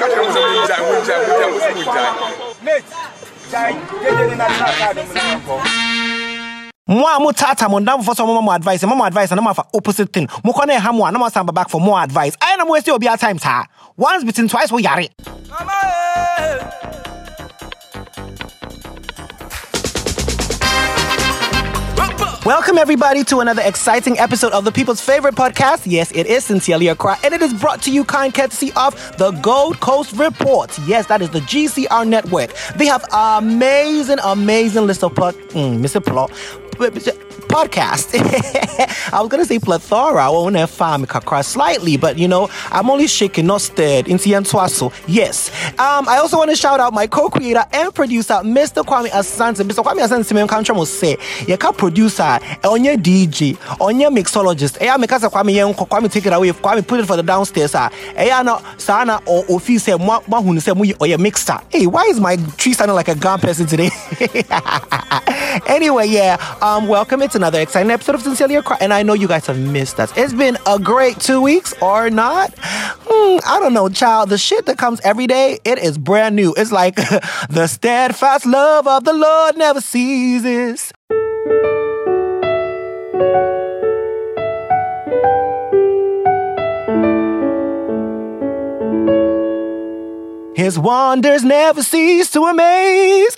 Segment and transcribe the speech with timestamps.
[0.00, 3.18] ka kyerɛ mo sɛ mongyae mongyae mongyae mo sɛ mongyae
[6.88, 9.50] mo a mo tata mo ndamfo so mo mo advice mo mo advice na mo
[9.50, 10.26] afa opposite thing.
[10.42, 12.34] Mo kɔ na ɛha mo a na mo asan ba back for more advice.
[12.36, 13.64] Ayɛ na mo waste obi a time saa
[13.96, 15.08] once bitten twice wo yare
[22.48, 25.82] Welcome, everybody, to another exciting episode of the people's favorite podcast.
[25.84, 29.32] Yes, it is Sincerely Accra, and it is brought to you kind courtesy of the
[29.42, 30.70] Gold Coast Report.
[30.86, 32.54] Yes, that is the GCR network.
[32.74, 36.02] They have amazing, amazing list of pod, mm, Mr.
[36.02, 36.30] Plot
[37.48, 38.14] podcast.
[39.12, 40.30] I was gonna say plethora.
[40.30, 44.06] I have farm kakra slightly, but you know, I'm only shaking, not stirred.
[44.08, 44.92] Into Twaso.
[45.06, 45.50] Yes.
[45.78, 48.84] Um, I also want to shout out my co-creator and producer, Mr.
[48.84, 49.64] Kwame Asante.
[49.64, 49.82] Mr.
[49.82, 51.16] Kwame Asante, me country must say,
[51.46, 54.78] you can producer, on your DJ, on your mixologist.
[54.80, 56.50] Eh, make us Kwame yen Kwame take it away.
[56.50, 57.74] Kwame put it for the downstairs.
[57.74, 60.20] Ah, eh, no, sana or office say, mo
[60.58, 61.58] say or your mixer.
[61.70, 63.90] Hey, why is my tree sounding like a gun person today?
[65.66, 66.36] anyway, yeah.
[66.60, 67.22] Um, welcome.
[67.22, 70.12] It's another exciting episode of Sincerely Accra, and I know you guys have missed us.
[70.16, 72.52] It's been a great two weeks, or not?
[72.58, 74.30] Hmm, I don't know, child.
[74.30, 76.52] The shit that comes every day, it is brand new.
[76.56, 76.96] It's like
[77.48, 80.92] the steadfast love of the Lord never ceases.
[90.56, 93.36] His wonders never cease to amaze.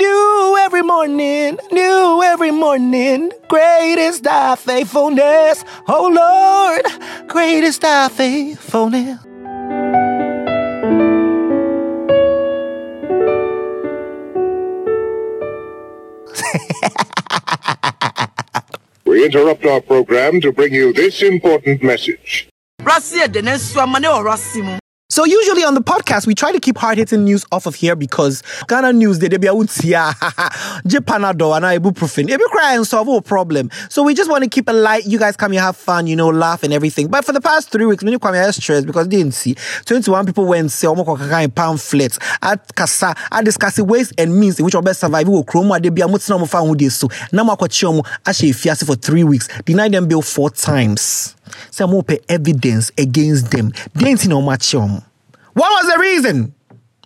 [0.00, 3.30] New every morning, new every morning.
[3.48, 6.84] Great is thy faithfulness, oh Lord.
[7.28, 9.20] Great is thy faithfulness.
[19.10, 22.48] We interrupt our program to bring you this important message.
[25.10, 28.44] So usually on the podcast, we try to keep hard-hitting news off of here because
[28.68, 29.96] Ghana news they be out here,
[30.86, 32.30] Japanado and ibuprofen.
[32.30, 33.72] It be cry and solve a problem.
[33.88, 35.06] So we just want to keep it light.
[35.06, 37.08] You guys come here, have fun, you know, laugh and everything.
[37.08, 39.56] But for the past three weeks, many come here stressed because they didn't see
[39.86, 44.64] 21 people went say omo kaka pamphlets at kasa at discuss ways and means in
[44.64, 45.26] which we best survive.
[45.26, 47.08] We will chrome they be a mutina mo fan with so.
[47.32, 49.48] Na mo akwachi omo ashe fiase for three weeks.
[49.64, 51.34] Deny them bill four times.
[51.70, 53.72] Say mo pay evidence against them.
[53.94, 55.02] They ain't no much um.
[55.54, 56.54] What was the reason?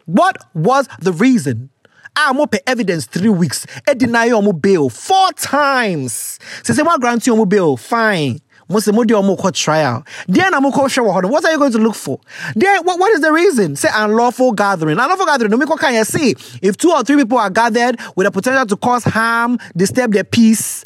[0.07, 1.71] What was the reason?
[2.17, 3.67] I'm up evidence three weeks.
[3.89, 6.39] I deny your bail four times.
[6.63, 7.77] Say, say, what grant you bail?
[7.77, 8.41] Fine.
[8.69, 10.05] Most of them court trial.
[10.27, 12.21] Then I'm going show What are you going to look for?
[12.55, 13.77] Then what, what is the reason?
[13.77, 14.99] Say unlawful gathering.
[14.99, 15.51] Unlawful gathering.
[15.51, 16.35] No, can you say?
[16.63, 20.25] If two or three people are gathered with a potential to cause harm, disturb their
[20.25, 20.85] peace,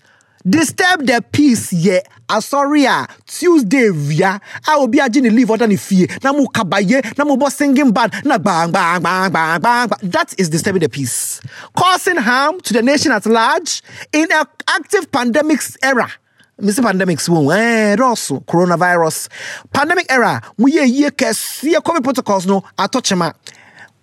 [0.49, 5.77] disturb the peace yɛ asɔre a tuesday wia a obi agye ne leave ɔda ne
[5.77, 6.07] fie.
[6.23, 8.13] Na mo kabaye na mo bɔ singing band.
[8.25, 11.41] Na bang bang bang bang bang that is disturbing the peace.
[11.77, 13.83] Causing harm to the nation at large
[14.13, 16.11] in an active pandemic era.
[16.61, 16.83] Mr.
[16.83, 19.29] Pandemics won eh also coronavirus.
[19.73, 22.65] Pandemic era mo yɛ yie kɛseɛ covid protocols no.
[22.77, 23.01] Atɔ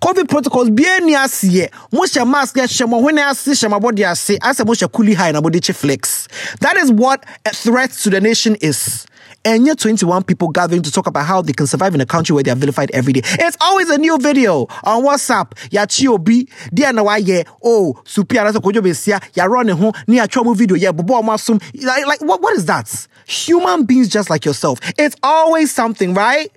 [0.02, 4.38] covid protocols bia ni aseɛ mohyɛ mask hyɛ mo hwene ase hyɛ mo abɔde ase
[4.40, 6.28] asɛ mohyɛ coolie high na mode kye flex
[6.60, 9.06] that is what a threat to the nation is
[9.46, 12.34] and yet 21 people gathering to talk about how they can survive in a country
[12.34, 13.22] where they are vilified every day.
[13.24, 15.52] It's always a new video on WhatsApp.
[15.72, 20.18] Ya chiobi, dia na wa ye, oh, supi anasa kojo besia, ya run ho, ni
[20.18, 21.62] a chomu video, ya bobo masum.
[21.84, 23.08] Like, like what, what is that?
[23.28, 24.80] Human beings just like yourself.
[24.98, 26.52] It's always something, right?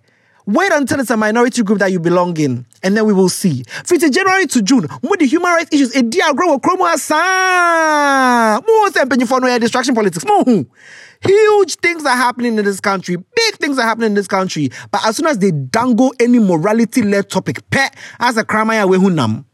[0.48, 3.62] Wait until it's a minority group that you belong in, and then we will see.
[3.84, 8.62] From January to June, with the human rights issues, a dear grow chromo asa.
[8.66, 10.24] More than for no distraction politics.
[11.20, 13.16] Huge things are happening in this country.
[13.16, 14.70] Big things are happening in this country.
[14.90, 19.44] But as soon as they dangle any morality-led topic, pet as a crime wehunam.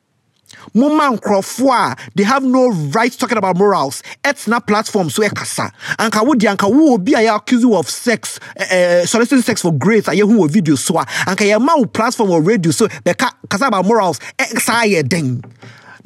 [0.75, 4.03] Moma nkurɔfoɔ they have no right talking about morals.
[4.23, 9.43] Ɛtena platform so ɛkasa anka wo anka obi a accuse you of sex uh, soliciting
[9.43, 11.05] sex for grades a wɔ video so a.
[11.27, 15.43] Anka yɛma wo platform or radio so bɛka kasa about morals ɛsaa den.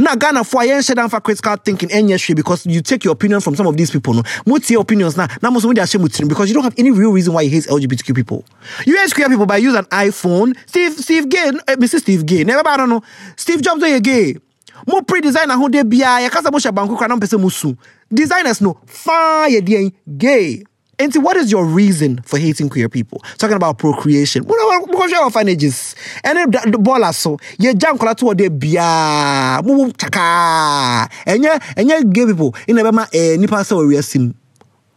[0.01, 3.41] Na Ghana for yen share for critical thinking any hwe because you take your opinion
[3.41, 4.23] from some of these people no.
[4.47, 6.93] Mo tie opinions na na mo so dey share mutiri because you don't have any
[6.93, 8.45] real reason why you hate LGBTQ people.
[8.87, 10.57] You hate queer people by using an iPhone.
[10.67, 13.03] Steve Steve Gay uh, Mr Steve Gay never I don't know.
[13.35, 14.37] Steve Jobs are gay
[14.87, 17.77] mo pre-design ho de bia ya kasa mo hye banku kra na mpese mo su
[18.11, 20.63] designers no fa ye de gay
[21.01, 23.23] And what is your reason for hating queer people?
[23.39, 24.43] Talking about procreation.
[24.43, 25.95] Because your orphanages.
[26.25, 27.39] And the baller so.
[27.61, 29.61] Jam kola to de bia.
[29.65, 31.09] Mu chaka.
[31.25, 34.35] And ye and gay people in the bema eh nipa so we sim.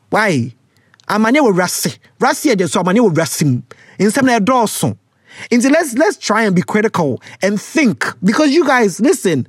[0.09, 0.51] Why?
[1.07, 1.99] Amane wo rase.
[2.19, 3.61] Rase de so amane wo rasim.
[3.99, 4.97] In some na dawson.
[5.49, 8.05] Into let's let's try and be critical and think.
[8.23, 9.47] Because you guys listen.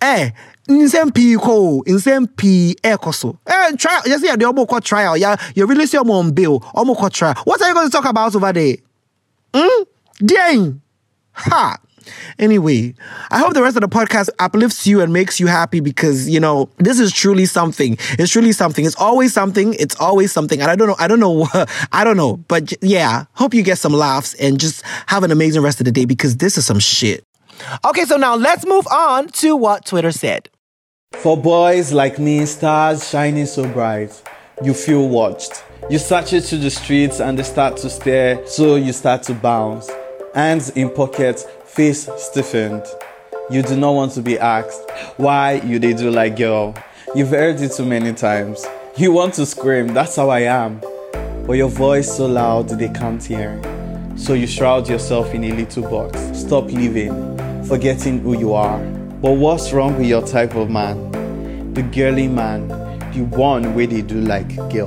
[0.00, 0.30] Eh,
[0.68, 5.68] nsɛm pii kɔ o nsɛm pii ɛɛkɔ so eh trial yɛ sɛ yɛde trial yɛ
[5.68, 8.52] really see ɔmo on bail ɔmo trial what are you going to talk about over
[8.52, 8.76] there?
[9.54, 9.82] Hmm?
[10.20, 10.78] Deɛn
[11.32, 11.76] ha
[12.38, 12.94] Anyway,
[13.30, 16.40] I hope the rest of the podcast uplifts you and makes you happy because you
[16.40, 17.96] know this is truly something.
[18.18, 18.84] It's truly something.
[18.84, 19.74] It's always something.
[19.74, 20.60] It's always something.
[20.60, 20.96] And I don't know.
[20.98, 21.48] I don't know.
[21.92, 22.36] I don't know.
[22.48, 25.92] But yeah, hope you get some laughs and just have an amazing rest of the
[25.92, 27.24] day because this is some shit.
[27.84, 30.48] Okay, so now let's move on to what Twitter said.
[31.12, 34.22] For boys like me, stars shining so bright,
[34.62, 35.64] you feel watched.
[35.88, 39.34] You search it to the streets and they start to stare, so you start to
[39.34, 39.90] bounce.
[40.34, 42.86] Hands in pockets, face stiffened.
[43.50, 46.72] You do not want to be asked why you they do like girl.
[47.16, 48.64] You've heard it too many times.
[48.96, 50.80] You want to scream, that's how I am.
[51.44, 53.60] But your voice so loud they can't hear.
[54.14, 56.16] So you shroud yourself in a little box.
[56.38, 58.78] Stop living, forgetting who you are.
[59.20, 61.74] But what's wrong with your type of man?
[61.74, 62.68] The girly man,
[63.12, 64.86] the one where they do like girl.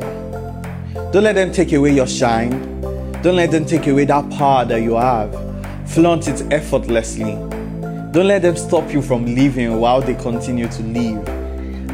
[1.11, 2.81] Don't let them take away your shine.
[3.23, 5.46] Don't let them take away that power that you have.
[5.87, 7.33] Flaunt it effortlessly.
[8.11, 11.27] Don't let them stop you from living while they continue to live.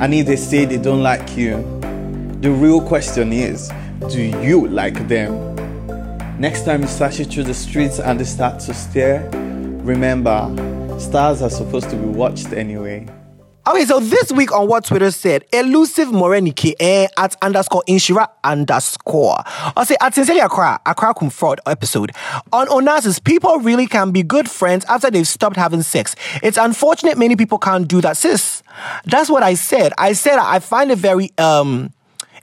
[0.02, 1.58] And if they say they don't like you,
[2.42, 3.72] the real question is
[4.10, 5.56] do you like them?
[6.40, 6.88] Next time you
[7.20, 10.54] it through the streets and they start to stare, remember,
[11.00, 13.08] stars are supposed to be watched anyway.
[13.66, 19.38] Okay, so this week on what Twitter said, elusive Morenike eh, at underscore Inshira underscore.
[19.46, 22.12] I say at Sincerely Accra, Accra Kum Fraud episode.
[22.52, 26.14] On Onassis, people really can be good friends after they've stopped having sex.
[26.44, 28.64] It's unfortunate many people can't do that, sis.
[29.06, 29.94] That's what I said.
[29.98, 31.94] I said I find it very um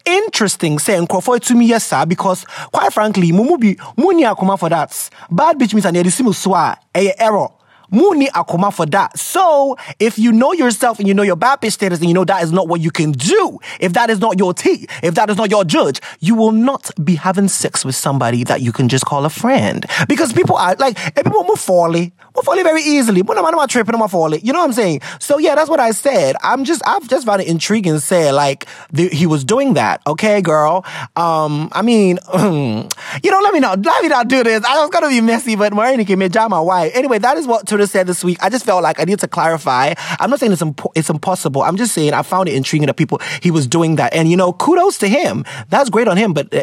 [0.06, 4.70] interesting saying Crawford to me yes sir because quite frankly mumu bi muni akoma for
[4.70, 7.48] that bad bitch means and yedisimu swa a error
[7.90, 9.18] Muni akoma for that.
[9.18, 12.42] So if you know yourself and you know your bad status and you know that
[12.42, 15.36] is not what you can do, if that is not your tea, if that is
[15.36, 19.04] not your judge, you will not be having sex with somebody that you can just
[19.04, 19.86] call a friend.
[20.08, 23.22] Because people are like, if people move folly, move folly very easily.
[23.22, 24.40] But I'm not tripping my folly.
[24.42, 25.00] You know what I'm saying?
[25.18, 26.36] So yeah, that's what I said.
[26.42, 30.00] I'm just, I've just found it intriguing to say like the, he was doing that.
[30.06, 30.84] Okay, girl.
[31.16, 34.64] Um, I mean, you know, let me not, let me not do this.
[34.64, 36.92] I was gonna be messy, but Marini came in, my wife.
[36.94, 38.38] Anyway, that is what Said this week.
[38.42, 39.94] I just felt like I need to clarify.
[40.20, 41.62] I'm not saying it's impo- it's impossible.
[41.62, 44.36] I'm just saying I found it intriguing that people he was doing that, and you
[44.36, 45.44] know, kudos to him.
[45.68, 46.32] That's great on him.
[46.32, 46.62] But uh?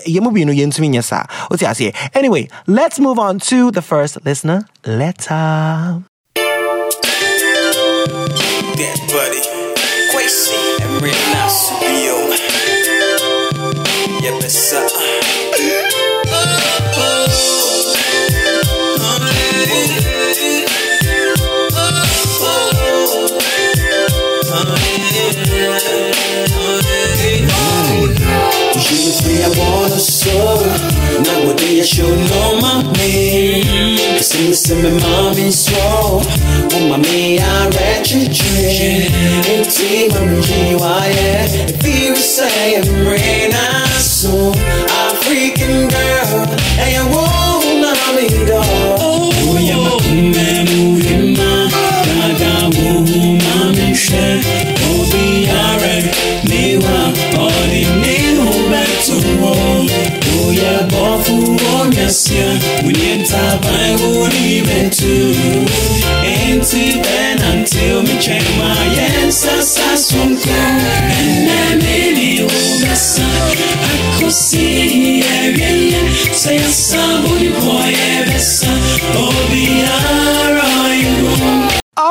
[2.13, 6.03] Anyway, let's move on to the first listener letter.
[8.75, 9.41] Dead buddy.
[10.11, 10.97] Quasi and.
[31.87, 33.95] Should know my name.
[34.17, 36.19] Listen, listen, my mommy swore.
[36.19, 39.07] Oh, mommy, I read your dream.
[39.47, 41.47] Empty, mommy, GYA.
[41.71, 44.51] If you say I'm rain, I saw
[45.07, 46.43] African girl.
[46.75, 48.65] And you won't know me, dog.
[48.99, 49.95] Oh, yeah, my
[53.07, 54.43] woo, mommy, share.
[54.91, 56.27] Obi, alright.
[58.69, 59.89] Better world.
[59.89, 61.17] Oh, yeah, oh.
[61.29, 61.56] We need
[63.25, 65.33] to buy wood, even too.
[66.23, 66.63] Ain't
[67.03, 68.73] then until me check my
[69.77, 76.31] I swung And then any obesa, I could see, yeah.
[76.31, 78.23] Say, I saw, boy, yeah,
[79.13, 80.46] Obi, alright,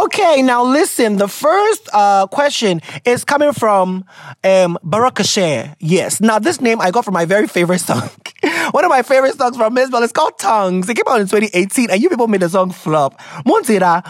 [0.05, 1.17] Okay, now listen.
[1.17, 4.05] The first uh, question is coming from
[4.45, 5.75] um, Baruch Hashem.
[5.79, 6.21] Yes.
[6.21, 8.11] Now, this name I got from my very favorite song.
[8.73, 10.87] One of my favorite songs from Mzbel is called Tongues.
[10.91, 13.19] It came out in 2018, and you people made the song flop.
[13.47, 14.03] Montira.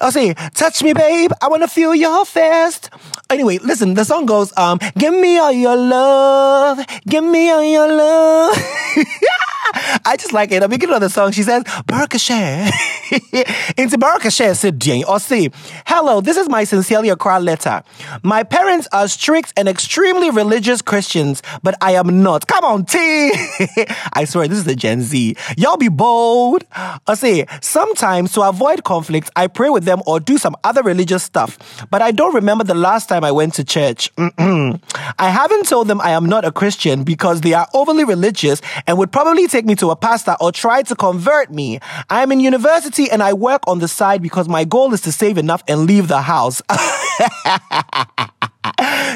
[0.00, 1.32] I'll say, touch me, babe.
[1.42, 2.90] I want to feel your fist.
[3.30, 6.78] Anyway, listen, the song goes, um, give me all your love.
[7.08, 8.56] Give me all your love.
[10.04, 10.56] I just like it.
[10.56, 12.68] At the beginning of the song, she says, Berkshire.
[13.76, 15.04] Into Berkshire, said Jane.
[15.04, 15.50] Or say,
[15.86, 17.82] Hello, this is my sincerely Accra letter.
[18.22, 22.46] My parents are strict and extremely religious Christians, but I am not.
[22.46, 22.98] Come on, T.
[24.12, 25.36] I swear, this is the Gen Z.
[25.56, 26.64] Y'all be bold.
[26.72, 31.22] I say, sometimes to avoid conflict, I pray with them or do some other religious
[31.22, 31.58] stuff,
[31.90, 34.10] but I don't remember the last time I went to church.
[34.18, 34.78] I
[35.18, 39.12] haven't told them I am not a Christian because they are overly religious and would
[39.12, 41.78] probably take me to a pastor or try to convert me.
[42.10, 45.12] I am in university and I work on the side because my goal is to
[45.12, 46.62] save enough and leave the house.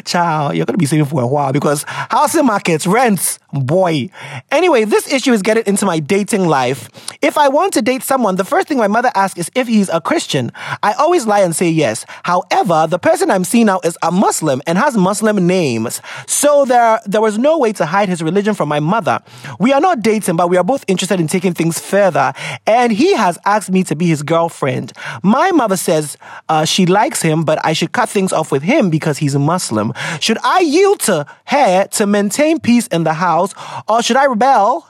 [0.05, 4.09] Child, you're gonna be saving for a while because housing markets, rents, boy.
[4.51, 6.89] Anyway, this issue is getting into my dating life.
[7.21, 9.89] If I want to date someone, the first thing my mother asks is if he's
[9.89, 10.53] a Christian.
[10.83, 12.05] I always lie and say yes.
[12.23, 16.01] However, the person I'm seeing now is a Muslim and has Muslim names.
[16.27, 19.21] So there, there was no way to hide his religion from my mother.
[19.59, 22.33] We are not dating, but we are both interested in taking things further.
[22.67, 24.93] And he has asked me to be his girlfriend.
[25.23, 26.17] My mother says
[26.49, 29.39] uh, she likes him, but I should cut things off with him because he's a
[29.39, 29.93] Muslim.
[30.21, 33.42] Should I yield to her to maintain peace in the house,
[33.89, 34.87] or uh, should I rebel?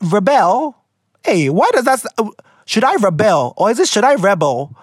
[0.00, 0.76] Rebel?
[1.24, 2.04] Hey, why does that?
[2.18, 2.30] Uh,
[2.64, 4.76] should I rebel, or is it should I rebel?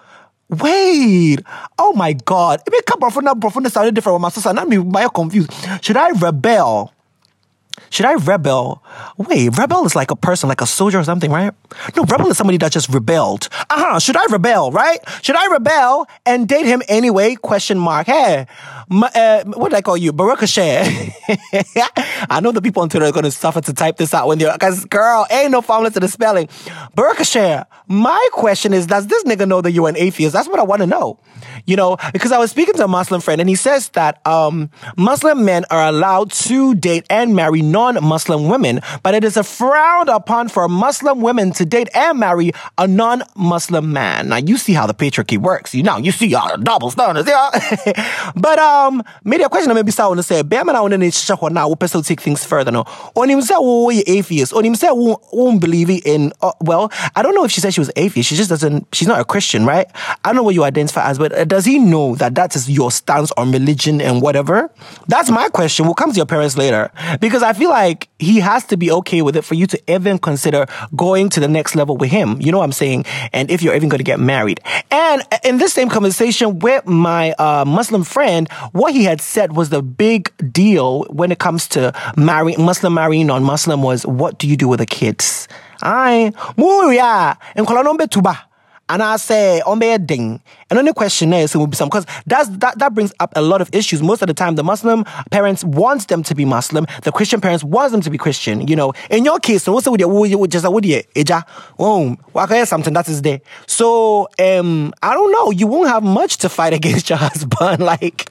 [0.48, 1.38] Wait,
[1.78, 2.60] oh my God!
[2.66, 4.52] It may come from now, from sounded different my sister.
[4.52, 5.52] Now I'm confused.
[5.82, 6.92] Should I rebel?
[7.90, 8.84] Should I rebel?
[9.16, 11.52] Wait, rebel is like a person, like a soldier or something, right?
[11.96, 13.48] No, rebel is somebody that just rebelled.
[13.68, 13.98] Uh-huh.
[13.98, 15.00] Should I rebel, right?
[15.22, 17.34] Should I rebel and date him anyway?
[17.34, 18.06] Question mark.
[18.06, 18.46] Hey,
[18.88, 20.12] my, uh, what did I call you?
[20.12, 24.28] Baruch I know the people on Twitter are going to suffer to type this out
[24.28, 26.48] when they're, because girl, ain't no formula to the spelling.
[26.94, 27.18] Baruch
[27.88, 30.32] My question is, does this nigga know that you're an atheist?
[30.32, 31.18] That's what I want to know.
[31.66, 34.70] You know, because I was speaking to a Muslim friend and he says that, um,
[34.96, 40.08] Muslim men are allowed to date and marry non-Muslim women, but it is a frown
[40.08, 44.28] upon for Muslim women to date and marry a non-Muslim man.
[44.28, 45.74] Now you see how the patriarchy works.
[45.74, 48.32] You know, you see all the double standards, yeah.
[48.36, 51.48] but um, maybe a question I maybe start to say, "Bema na wona share ho
[51.48, 54.52] na wo person take things further no." On him say wo atheist.
[54.52, 57.80] On him say won't believe in uh, well, I don't know if she said she
[57.80, 58.28] was atheist.
[58.28, 59.86] She just doesn't she's not a Christian, right?
[60.24, 62.70] I don't know what you identify as, but uh, does he know that that is
[62.70, 64.70] your stance on religion and whatever?
[65.08, 65.84] That's my question.
[65.84, 69.20] We'll come to your parents later because I feel like he has to be okay
[69.20, 72.40] with it for you to even consider going to the next level with him.
[72.40, 73.04] You know what I'm saying?
[73.32, 74.60] And if you're even going to get married.
[74.92, 79.70] And in this same conversation with my uh, Muslim friend, what he had said was
[79.70, 84.56] the big deal when it comes to marrying Muslim marrying non-Muslim was what do you
[84.56, 85.48] do with the kids?
[85.82, 88.50] Aye, muya, and tuba
[88.90, 90.42] and I say their ding.
[90.70, 93.42] And only question is it will be some because that's that that brings up a
[93.42, 94.02] lot of issues.
[94.02, 97.64] Most of the time, the Muslim parents want them to be Muslim, the Christian parents
[97.64, 98.68] want them to be Christian.
[98.68, 101.44] You know, in your case, so what's with you just eja
[101.78, 102.16] oh
[102.64, 103.40] something that is there.
[103.66, 107.82] So um I don't know, you won't have much to fight against your husband.
[107.90, 108.30] like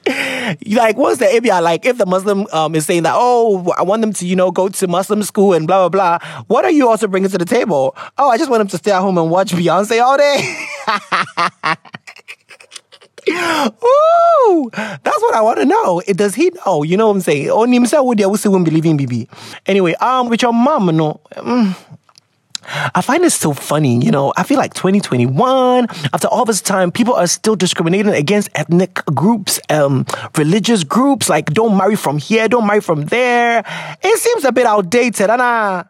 [0.66, 4.00] like what's the ABI like if the Muslim um is saying that, oh, I want
[4.00, 6.88] them to, you know, go to Muslim school and blah blah blah, what are you
[6.88, 7.94] also bringing to the table?
[8.16, 11.76] Oh, I just want them to stay at home and watch Beyonce all day.
[13.28, 16.02] Ooh, that's what I want to know.
[16.14, 16.82] Does he know?
[16.82, 17.50] You know what I'm saying?
[17.50, 19.28] On himself, would you won't believe in BB?
[19.66, 21.20] Anyway, um, with your mom, no.
[21.32, 21.76] Mm,
[22.94, 24.32] I find it so funny, you know.
[24.36, 29.60] I feel like 2021, after all this time, people are still discriminating against ethnic groups,
[29.70, 33.64] um, religious groups, like don't marry from here, don't marry from there.
[34.02, 35.84] It seems a bit outdated, and uh,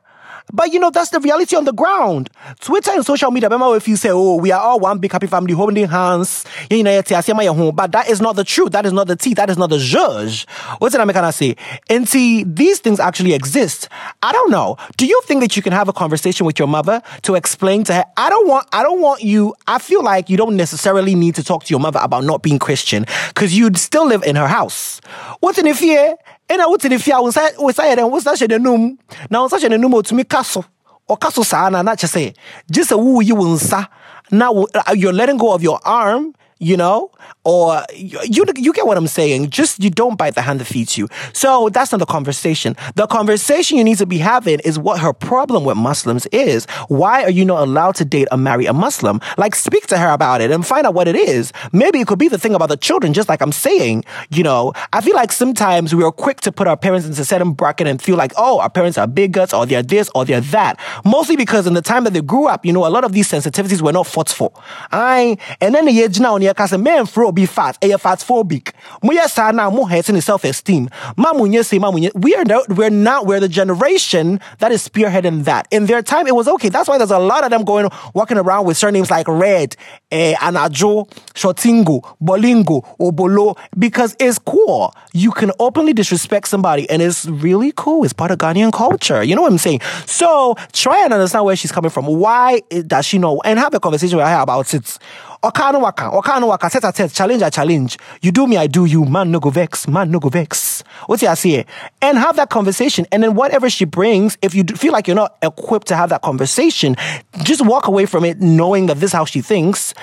[0.52, 2.30] but you know, that's the reality on the ground.
[2.61, 5.26] Twitter and social media, remember if you say, oh, we are all one big happy
[5.26, 8.73] family holding hands, you know, but that is not the truth.
[8.73, 9.35] That is not the tea.
[9.35, 10.47] That is not the judge.
[10.78, 11.57] What's it I'm gonna say?
[11.88, 13.88] And see, these things actually exist.
[14.23, 14.76] I don't know.
[14.97, 17.95] Do you think that you can have a conversation with your mother to explain to
[17.95, 21.35] her, I don't want, I don't want you, I feel like you don't necessarily need
[21.37, 24.49] to talk to your mother about not being Christian because you'd still live in her
[24.49, 25.00] house.
[25.40, 26.16] What's in if you
[26.50, 27.42] ɛna wotene fie a wo nsa
[27.88, 28.97] yɛ dɛn wo nsa hyɛ n'anum
[29.30, 30.64] na wo nsa hyɛ n'anum otumi ka so
[31.09, 32.35] ɔka so saa na na kyɛ sɛ
[32.71, 33.87] gye sɛ wowoyi wo nsa
[34.33, 34.50] na
[34.95, 37.11] you're letting go of your arm you know,
[37.43, 39.49] or you, you get what I'm saying.
[39.49, 41.09] Just you don't bite the hand that feeds you.
[41.33, 42.76] So that's not the conversation.
[42.97, 46.67] The conversation you need to be having is what her problem with Muslims is.
[46.88, 49.21] Why are you not allowed to date or marry a Muslim?
[49.38, 51.50] Like speak to her about it and find out what it is.
[51.73, 54.05] Maybe it could be the thing about the children, just like I'm saying.
[54.31, 57.52] You know, I feel like sometimes we are quick to put our parents into certain
[57.52, 60.79] bracket and feel like, oh, our parents are bigots or they're this or they're that.
[61.07, 63.31] Mostly because in the time that they grew up, you know, a lot of these
[63.31, 64.52] sensitivities were not fought for.
[64.93, 68.73] I and then the age now cause men fro be fat, eh, fat phobic.
[69.02, 70.88] Muya sa na mo has in self esteem.
[71.16, 72.11] Mamunye say mamunye.
[72.14, 75.69] We are no, we're not we're the generation that is spearheading that.
[75.71, 76.69] In their time, it was okay.
[76.69, 79.76] That's why there's a lot of them going walking around with surnames like Red,
[80.11, 84.95] eh, Anajo, Shotingo, Bolingo, Obolo, because it's cool.
[85.12, 88.04] You can openly disrespect somebody, and it's really cool.
[88.04, 89.23] It's part of Ghanaian culture.
[89.23, 89.80] You know what I'm saying?
[90.07, 92.07] So try and understand where she's coming from.
[92.07, 93.40] Why does she know?
[93.45, 94.99] And have a conversation with her about it.
[95.42, 97.99] Okano waka, okano waka, set a set, challenge a challenge.
[98.20, 99.06] You do me, I do you.
[99.06, 100.85] Man no go vex, man no go vex.
[101.06, 101.64] What's I say?
[102.02, 103.06] And have that conversation.
[103.11, 106.20] And then whatever she brings, if you feel like you're not equipped to have that
[106.20, 106.94] conversation,
[107.42, 109.94] just walk away from it knowing that this is how she thinks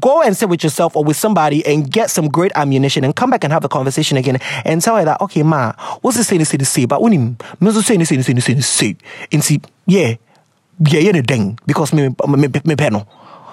[0.00, 3.30] go and sit with yourself or with somebody and get some great ammunition and come
[3.30, 6.40] back and have the conversation again and tell her that, okay, ma, what's this saying,
[6.40, 8.66] this saying, this saying, but when him, me also saying, this saying, this saying, this
[8.66, 8.96] saying,
[9.30, 10.16] and see, yeah,
[10.80, 13.08] yeah, yeah, the ding, because me, me, me, me panel.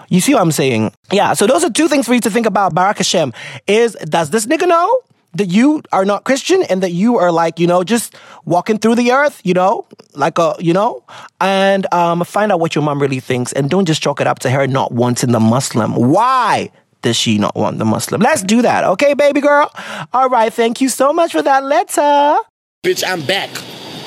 [0.10, 0.91] You see what I'm saying?
[1.12, 3.33] Yeah, so those are two things for you to think about Baruch Hashem.
[3.67, 5.00] Is, does this nigga know?
[5.36, 8.95] that you are not Christian and that you are like, you know, just walking through
[8.95, 11.03] the earth, you know, like a, you know,
[11.41, 14.39] and um, find out what your mom really thinks and don't just chalk it up
[14.39, 15.95] to her not wanting the Muslim.
[15.95, 16.72] Why?
[17.01, 18.22] Does she not want the Muslim?
[18.22, 19.69] Let's do that, okay, baby girl?
[20.13, 22.38] All right, thank you so much for that letter.
[22.83, 23.50] Bitch, I'm back.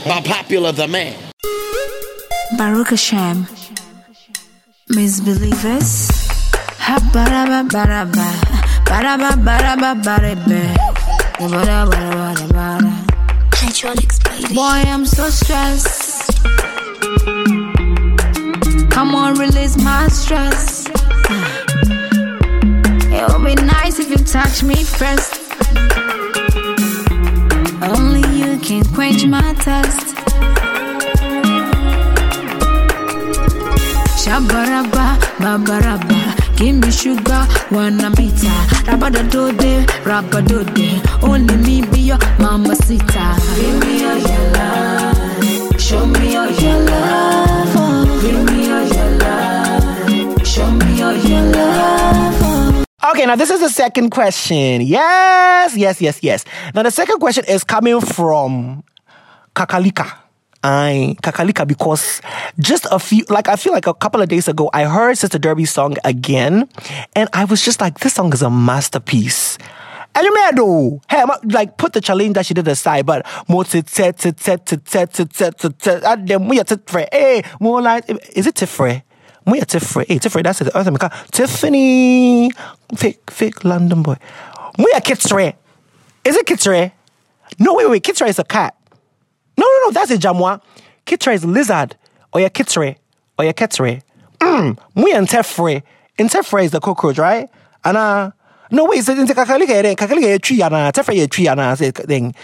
[0.06, 1.14] By popular the man.
[2.56, 3.46] Baruch Hashem.
[4.88, 6.14] Misbelievers.
[6.78, 8.28] Ha-ba-da-ba-ba-da-ba.
[8.86, 10.62] Ba-da-ba-ba-da-ba-ba-da-ba.
[11.40, 12.94] Ba-da-ba-da-ba-da-ba-da.
[14.54, 16.38] Boy, I'm so stressed.
[18.90, 20.86] Come on, release my stress.
[23.10, 25.34] It would be nice if you touch me first.
[27.82, 30.25] Only you can quench my thirst.
[34.26, 36.18] Shabaraba, babaraba.
[36.56, 38.10] Give me sugar, wanna.
[41.22, 42.18] Only me be your
[46.90, 47.76] love.
[47.78, 48.18] oh.
[48.20, 48.82] Give me your
[49.18, 50.46] love.
[50.46, 51.12] Show me your
[51.52, 52.86] love.
[53.10, 54.80] Okay, now this is the second question.
[54.80, 56.44] Yes, yes, yes, yes.
[56.74, 58.82] Now the second question is coming from
[59.54, 60.25] Kakalika.
[60.66, 62.20] I Kakalika because
[62.58, 65.38] just a few like I feel like a couple of days ago I heard Sister
[65.38, 66.68] Deborah's song again
[67.14, 69.58] and I was just like this song is a masterpiece.
[70.12, 73.62] And you may do hey like put the challenge that she did aside, but more
[73.62, 75.20] to tet to tet to tet
[76.04, 77.60] and then we tifre.
[77.60, 79.02] More like is it tifre?
[79.46, 80.06] We are Tiffany.
[80.08, 81.12] Hey, Tiffany, that's other America.
[81.30, 82.50] Tiffany,
[82.96, 84.16] fake, fake London boy.
[84.76, 85.54] We are Kitsre.
[86.24, 86.90] Is it Kitsre?
[87.60, 88.02] No, wait, wait.
[88.02, 88.75] Kitsre is a cat.
[89.56, 89.90] No, no, no.
[89.92, 90.60] That's a Jamwa.
[91.06, 91.96] Kitsre is lizard.
[92.32, 92.96] Or your Kitsre.
[93.38, 94.02] Or your Kitsre.
[94.40, 94.78] Mm.
[94.94, 95.82] We are Tefre.
[96.18, 97.48] In Tefre is the cockroach, right?
[97.84, 98.30] And uh,
[98.70, 98.98] no, wait.
[98.98, 99.96] It's in Kakalika.
[99.96, 100.62] Kakalika is tree.
[100.62, 101.46] And Tefre is tree.
[101.48, 102.34] And uh, thing.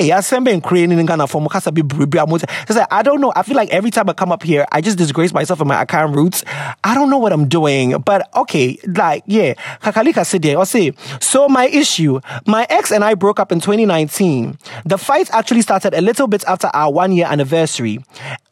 [0.00, 1.82] Hey, I send in Ghana for Mukasa be.
[1.84, 3.34] It's like I don't know.
[3.36, 5.84] I feel like every time I come up here, I just disgrace myself and my
[5.84, 6.42] Akan roots.
[6.82, 10.64] I don't know what I'm doing, but okay, like yeah, Kakalika said there.
[10.64, 11.50] Say so.
[11.50, 14.56] My issue, my ex and I broke up in 2019.
[14.86, 18.02] The fight actually started a little bit after our one year anniversary,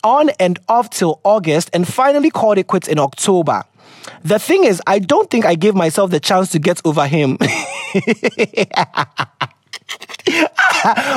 [0.04, 3.64] on and off till August, and finally called it quits in October.
[4.22, 7.38] The thing is, I don't think I gave myself the chance to get over him.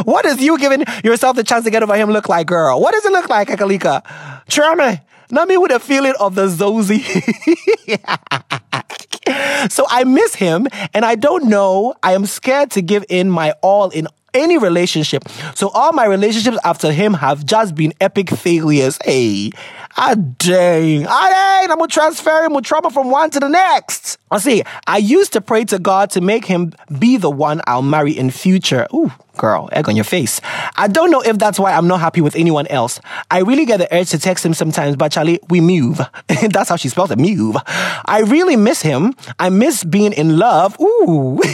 [0.04, 2.80] what does you giving yourself the chance to get over him look like, girl?
[2.80, 4.04] What does it look like, Kakalika?
[4.48, 7.02] Try Not me with a feeling of the Zozy.
[9.72, 11.96] so I miss him and I don't know.
[12.04, 15.28] I am scared to give in my all in any relationship.
[15.56, 18.98] So all my relationships after him have just been epic failures.
[19.04, 19.52] Hey,
[19.98, 24.18] ah dang, ah dang, I'm gonna transfer him with trauma from one to the next.
[24.30, 24.64] I see.
[24.88, 28.32] I used to pray to God to make him be the one I'll marry in
[28.32, 28.88] future.
[28.94, 30.40] Ooh, girl, egg on your face.
[30.76, 33.00] I don't know if that's why I'm not happy with anyone else.
[33.30, 36.00] I really get the urge to text him sometimes, but Charlie, we move.
[36.50, 37.58] that's how she spells it, move.
[37.66, 39.14] I really miss him.
[39.40, 40.80] I miss being in love.
[40.80, 41.42] Ooh.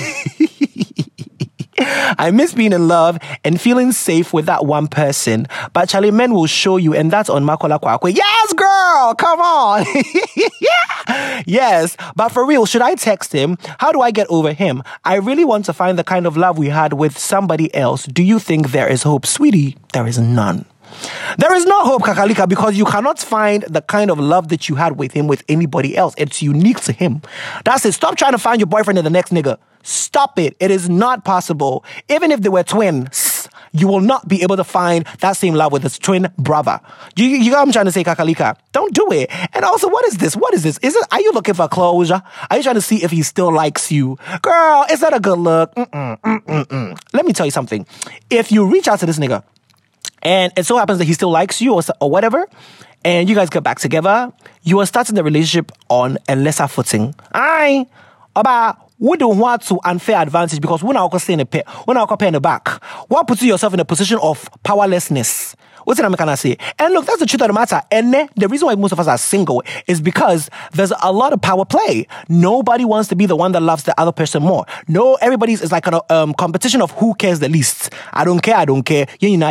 [2.17, 5.47] I miss being in love and feeling safe with that one person.
[5.73, 8.15] But Charlie, men will show you, and that's on Makola Kwakwe.
[8.15, 9.85] Yes, girl, come on.
[11.45, 13.57] yes, but for real, should I text him?
[13.79, 14.81] How do I get over him?
[15.05, 18.05] I really want to find the kind of love we had with somebody else.
[18.05, 19.25] Do you think there is hope?
[19.25, 20.65] Sweetie, there is none.
[21.37, 24.75] There is no hope, Kakalika, because you cannot find the kind of love that you
[24.75, 26.15] had with him with anybody else.
[26.17, 27.21] It's unique to him.
[27.65, 27.93] That's it.
[27.93, 29.57] Stop trying to find your boyfriend in the next nigga.
[29.87, 30.57] Stop it.
[30.59, 31.85] It is not possible.
[32.09, 35.71] Even if they were twins, you will not be able to find that same love
[35.71, 36.81] with his twin brother.
[37.15, 38.57] You, you what I'm trying to say, Kakalika?
[38.73, 39.29] Don't do it.
[39.55, 40.35] And also, what is this?
[40.35, 40.77] What is this?
[40.79, 42.21] Is it, are you looking for closure?
[42.49, 44.17] Are you trying to see if he still likes you?
[44.41, 45.73] Girl, is that a good look?
[45.75, 46.99] Mm-mm, mm.
[47.13, 47.87] Let me tell you something.
[48.29, 49.41] If you reach out to this nigga,
[50.21, 52.45] and it so happens that he still likes you or, or whatever,
[53.05, 57.15] and you guys get back together, you are starting the relationship on a lesser footing.
[57.33, 57.87] Aye.
[58.35, 61.39] About wouldn't want to unfair advantage because when I say in
[61.97, 62.67] I pay in the back,
[63.07, 65.55] what puts yourself in a position of powerlessness?
[65.87, 66.57] What's it I'm gonna say?
[66.79, 67.81] And look, that's the truth of the matter.
[67.89, 71.41] And the reason why most of us are single is because there's a lot of
[71.41, 72.07] power play.
[72.27, 74.65] Nobody wants to be the one that loves the other person more.
[74.89, 77.93] No, everybody's is like a um, competition of who cares the least.
[78.11, 78.57] I don't care.
[78.57, 79.07] I don't care.
[79.21, 79.47] You know.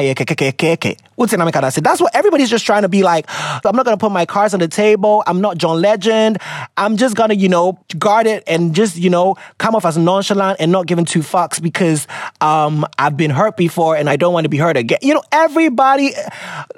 [1.16, 1.80] What's I'm gonna say?
[1.80, 3.24] That's what everybody's just trying to be like.
[3.28, 5.22] I'm not gonna put my cards on the table.
[5.26, 6.36] I'm not John Legend.
[6.76, 10.60] I'm just gonna, you know, guard it and just, you know, come off as nonchalant
[10.60, 12.06] and not giving two fucks because
[12.42, 14.98] um I've been hurt before and I don't want to be hurt again.
[15.00, 16.12] You know, everybody.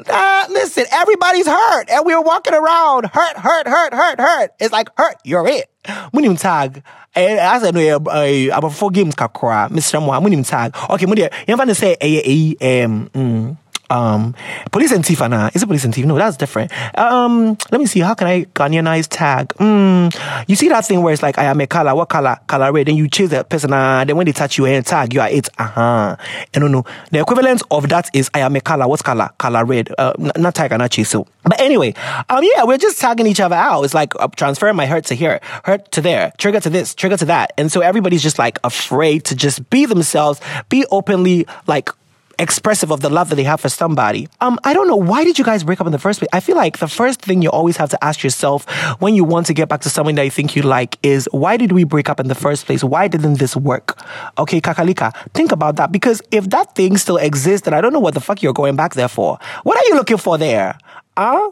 [0.06, 4.50] Uh, listen, everybody's hurt, and we were walking around hurt, hurt, hurt, hurt, hurt.
[4.61, 5.16] It's like hurt.
[5.24, 5.70] You're it.
[6.12, 6.82] Munim tag.
[7.14, 7.96] Eh, I said no.
[7.96, 9.68] About four games kakra.
[9.70, 10.00] Mr.
[10.00, 10.12] Mo.
[10.20, 10.76] Munim tag.
[10.90, 11.32] Okay, munim.
[11.46, 13.08] You ever say um.
[13.11, 13.56] mm,
[13.90, 14.35] um,
[14.70, 15.51] police and thief, nah.
[15.55, 16.05] Is it police and thief?
[16.07, 16.72] No, that's different.
[16.98, 18.01] Um, let me see.
[18.01, 19.48] How can I Ghanaianize tag?
[19.55, 20.14] Mm,
[20.48, 21.94] you see that thing where it's like, I am a color.
[21.94, 22.38] What color?
[22.46, 22.87] Color red.
[22.87, 23.72] Then you chase that person.
[23.72, 25.48] Uh, then when they touch you and tag, you are it.
[25.59, 26.16] Uh huh.
[26.18, 26.85] I don't know.
[27.11, 28.87] The equivalent of that is I am a color.
[28.87, 29.31] What's color?
[29.38, 29.94] Color red.
[29.96, 31.09] Uh, not tag, not chase.
[31.09, 31.94] So, but anyway,
[32.29, 33.83] um, yeah, we're just tagging each other out.
[33.83, 37.16] It's like uh, transferring my hurt to here, hurt to there, trigger to this, trigger
[37.16, 41.90] to that, and so everybody's just like afraid to just be themselves, be openly like
[42.38, 44.29] expressive of the love that they have for somebody.
[44.40, 44.96] Um, I don't know.
[44.96, 46.29] Why did you guys break up in the first place?
[46.33, 48.64] I feel like the first thing you always have to ask yourself
[49.01, 51.57] when you want to get back to someone that you think you like is why
[51.57, 52.85] did we break up in the first place?
[52.85, 54.01] Why didn't this work?
[54.38, 58.01] Okay, Kakalika, think about that because if that thing still exists, then I don't know
[58.01, 59.38] what the fuck you're going back there for.
[59.64, 60.79] What are you looking for there?
[61.16, 61.51] Huh?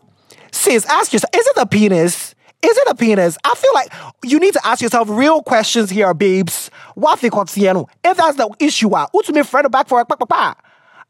[0.53, 2.35] Sis, ask yourself, is it a penis?
[2.63, 3.37] Is it a penis?
[3.45, 3.93] I feel like
[4.25, 6.71] you need to ask yourself real questions here, babes.
[6.95, 7.23] What?
[7.23, 10.57] If that's the issue, ah, to me friend back for a pa, pa, pa.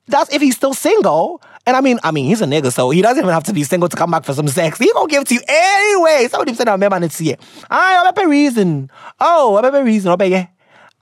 [0.08, 1.42] That's if he's still single.
[1.66, 3.64] And I mean, I mean, he's a nigga, so he doesn't even have to be
[3.64, 4.78] single to come back for some sex.
[4.78, 6.28] He gonna give it to you anyway.
[6.30, 8.90] Somebody said, "I remember and see it." I a reason.
[9.20, 10.14] Oh, I a reason.
[10.18, 10.46] Oh, yeah.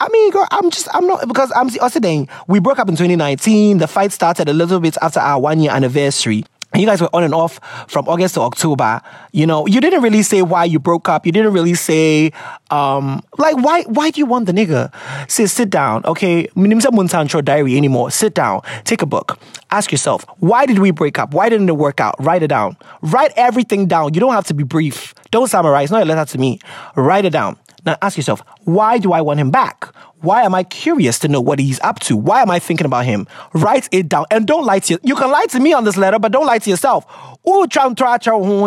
[0.01, 2.97] I mean, girl, I'm just, I'm not, because I'm also saying we broke up in
[2.97, 3.79] 2019.
[3.79, 6.45] The fight started a little bit after our one year anniversary.
[6.75, 9.01] You guys were on and off from August to October.
[9.33, 11.25] You know, you didn't really say why you broke up.
[11.25, 12.33] You didn't really say,
[12.71, 14.93] um, like, why, why do you want the nigga?
[15.31, 16.49] Say, sit down, okay?
[16.57, 18.11] Muntancho diary anymore.
[18.11, 19.39] Sit down, take a book.
[19.71, 21.33] Ask yourself, why did we break up?
[21.33, 22.17] Why didn't it work out?
[22.19, 22.77] Write it down.
[23.03, 24.15] Write everything down.
[24.15, 25.15] You don't have to be brief.
[25.31, 25.91] Don't summarize.
[25.91, 26.59] Not a letter to me.
[26.97, 27.57] Write it down.
[27.85, 29.95] Now ask yourself, why do I want him back?
[30.25, 32.17] Why am I curious to know what he's up to?
[32.17, 33.27] Why am I thinking about him?
[33.53, 34.99] Write it down and don't lie to you.
[35.03, 37.05] You can lie to me on this letter, but don't lie to yourself.
[37.47, 38.61] Ooh, try, try, try, hmm,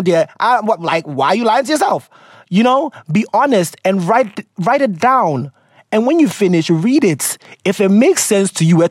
[0.68, 2.12] what- Like, why are you lying to yourself?
[2.50, 5.52] You know, be honest and write write it down.
[5.92, 7.40] And when you finish, read it.
[7.66, 8.84] If it makes sense to you,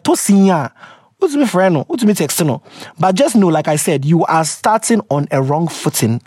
[1.34, 1.84] my friend?
[2.14, 2.44] Text?
[2.44, 2.62] No,
[2.98, 6.20] but just know, like I said, you are starting on a wrong footing.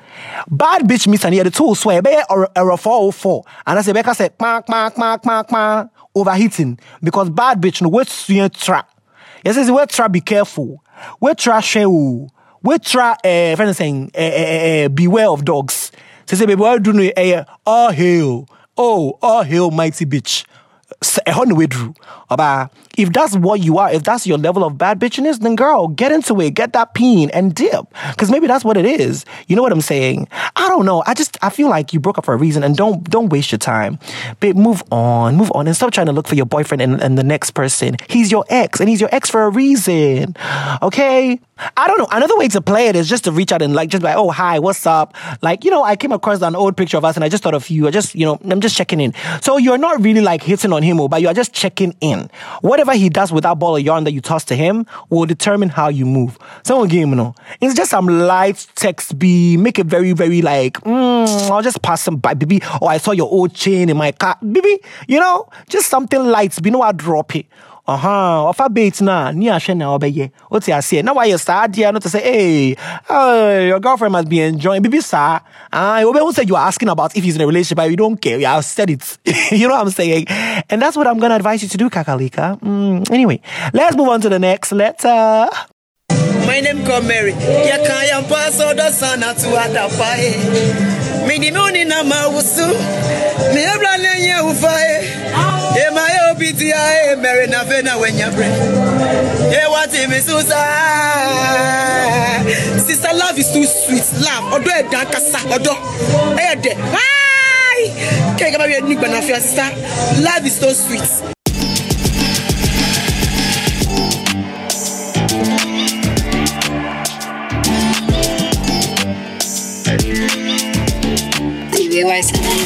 [0.49, 3.43] Bad bitch meets and the tool swear be or error four oh four.
[3.65, 7.89] And I say Becca said, mark, mark, mark, mark, mark, overheating because bad bitch no
[7.89, 8.89] wait to trap.
[9.45, 10.83] Yes, says we try be careful.
[11.21, 11.87] We try share.
[11.87, 15.91] We try uh friend saying uh, uh, uh, beware of dogs.
[16.25, 18.47] Say say baby, what do you uh, all hail.
[18.77, 20.45] Oh, all hail mighty bitch.
[21.25, 21.95] Eh, Weduru
[22.97, 26.11] if that's what you are if that's your level of bad bitchiness then girl get
[26.11, 26.51] into it.
[26.51, 27.85] Get that peen and dip.
[28.11, 29.25] Because maybe that's what it is.
[29.47, 30.27] You know what i'm saying?
[30.55, 31.03] I don't know.
[31.05, 33.51] I just i feel like you broke up for a reason and don't don't waste
[33.51, 33.99] your time.
[34.39, 35.35] Babe move on.
[35.35, 37.95] Move on and stop trying to look for your boyfriend and, and the next person.
[38.09, 40.35] He's your ex and he's your ex for a reason.
[40.81, 41.39] Okay
[41.77, 42.07] i don't know.
[42.11, 44.17] Another way to play it is just to reach out and like just be like
[44.17, 45.15] oh hi what's up?
[45.41, 47.53] Like you know i came across an old picture of us and i just thought
[47.53, 47.87] of you.
[47.87, 49.13] I just you know i'm just checking in.
[49.41, 52.29] So you're not really like hitting on him oh, but you are just checking in.
[52.61, 55.69] Whatever he does with that ball of yarn that you toss to him will determine
[55.69, 56.37] how you move.
[56.63, 60.73] Someone game you know it's just some light text be make it very very like
[60.81, 62.61] mm, i'll just pass some by baby.
[62.81, 64.37] Oh i saw your old chain in my car.
[64.41, 66.61] Baby you know just something light.
[66.61, 67.45] Be no i drop it
[67.93, 68.49] uh-huh.
[68.49, 70.31] Ofa bait na ni ahwe na obeye.
[70.49, 71.01] What you say?
[71.01, 72.75] Now why you start there not to say, hey,
[73.09, 74.81] uh, your girlfriend must be enjoying.
[74.81, 74.99] Bibi.
[75.13, 75.41] Ah,
[75.73, 78.17] uh, who said you are asking about if he's in a relationship, but you don't
[78.21, 78.39] care.
[78.47, 79.17] I've said it.
[79.51, 80.25] you know what I'm saying?
[80.69, 82.59] And that's what I'm gonna advise you to do, Kakalika.
[82.61, 83.41] Mm, anyway,
[83.73, 85.49] let's move on to the next letter.
[86.45, 87.33] My name called Mary.
[94.25, 95.18] Na ufae.
[95.87, 98.45] Ema yo biti ya e mere na fe na wenya bre.
[99.51, 100.19] Ye wati mi.
[102.87, 104.05] Sister, love is too sweet.
[104.21, 104.53] Love.
[104.53, 105.39] Odo e dan kasa.
[105.55, 105.73] Odo.
[106.37, 106.75] E de.
[106.95, 107.81] Hi.
[108.37, 109.69] Kaya kama bi ni gba na fe sister.
[110.21, 111.38] Love is so sweet.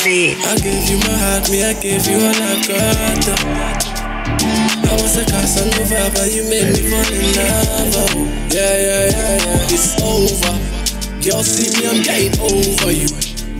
[0.05, 3.39] West I gave you my heart, me, I gave you all I got.
[4.83, 7.95] I was a Casanova, but you made me fall in love.
[7.95, 9.67] Oh, yeah, yeah, yeah, yeah.
[9.71, 10.59] It's over.
[11.23, 13.07] Girl, see me, I'm getting over you.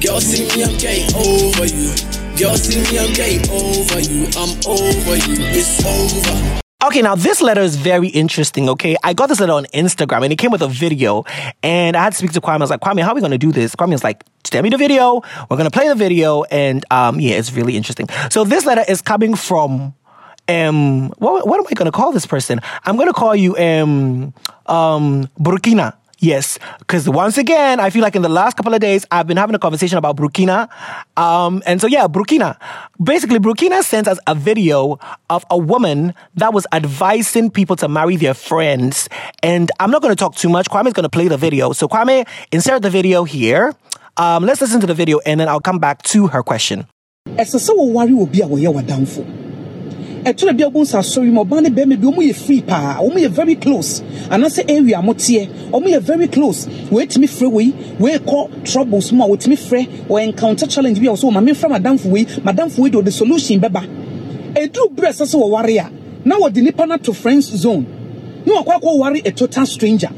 [0.01, 1.95] Girl, see me, I'm getting over you.
[2.37, 4.27] Girl, see me, I'm getting over you.
[4.35, 5.39] I'm over you.
[5.55, 6.62] It's over.
[6.83, 8.97] Okay, now this letter is very interesting, okay?
[9.05, 11.23] I got this letter on Instagram and it came with a video
[11.63, 12.55] and I had to speak to Kwame.
[12.55, 13.73] I was like, Kwame, how are we gonna do this?
[13.73, 15.21] Kwame was like, send me the video.
[15.49, 18.09] We're gonna play the video and um, yeah, it's really interesting.
[18.29, 19.93] So this letter is coming from
[20.49, 22.59] um what, what am I gonna call this person?
[22.83, 24.33] I'm gonna call you um
[24.65, 25.95] um Burkina.
[26.23, 29.35] Yes, because once again, I feel like in the last couple of days, I've been
[29.35, 30.69] having a conversation about Burkina.
[31.17, 32.57] Um, and so, yeah, Burkina.
[33.03, 38.15] Basically, Burkina sent us a video of a woman that was advising people to marry
[38.15, 39.09] their friends.
[39.43, 40.69] And I'm not going to talk too much.
[40.69, 41.73] Kwame's going to play the video.
[41.73, 43.73] So, Kwame, insert the video here.
[44.15, 46.87] Um, let's listen to the video and then I'll come back to her question.
[50.23, 52.97] Ɛtwerɛ bi a wobɛhu sɛ asɔre mu ɔbaa ne bɛrima bi ɔmo yɛ free paa
[53.01, 54.01] ɔmo yɛ very close.
[54.29, 56.65] Anaasɛ area a moteɛ ɔmo yɛ very close.
[56.89, 61.29] Wɔatumi frɛ wei wɔekɔ troubles mu a wɔtumi frɛ wɔ encounter challenge bi a wɔsɛ
[61.31, 63.83] ɔma memfrɛ madamfo wei madamfo wei de ɔde solution bɛba
[64.55, 65.89] ɛduru berɛ ɛsɛ sɛ wɔware a
[66.27, 67.85] na wɔde nipa no ato friends zone.
[68.45, 70.09] Na wakɔ akɔ ware a total stranger.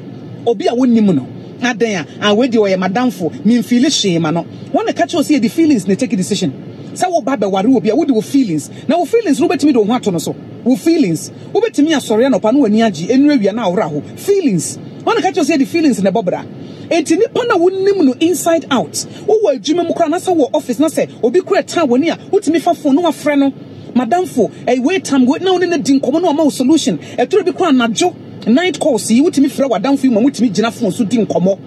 [0.46, 1.28] Obi a wonnim no
[1.64, 5.24] adan a a wei deɛ ɔyɛ madamfo memfeele hwee ma no wɔn na ka kyerɛ
[5.24, 6.54] sɛ yɛde feelings na take decision
[6.96, 8.70] sɛ woba bɛware wɔ bi a wode wo feelings.
[8.88, 10.36] Na wo feelings no wobɛtumi de wo ho ato no so.
[10.64, 11.32] Wo feelings.
[11.54, 14.78] Wobɛtumi asɔre anɔpa na w'ani agye ɛnu awia na aworɔ ho feelings.
[15.04, 16.44] Ɔne ka kyerɛ sɛ yɛde feelings na ɛbɔ bra
[16.90, 18.94] enti nipa na wonim no inside out
[19.28, 22.18] wowɔ adwuma mu koraa na sɛ wɔ office na sɛ obi kora ɛtaa w'ani a
[22.32, 23.54] wotumi fa phone na wafrɛ no.
[23.96, 26.98] Madamfo ɛyɛ wei tam na wo ne no di nkɔmmɔ na wama wo solution.
[27.18, 28.14] Ɛtoro bi koraa anadwo
[28.48, 31.58] night calls yi wotumi frɛ w'adamfo yi ma wotumi gyina phone so di nkɔmmɔ.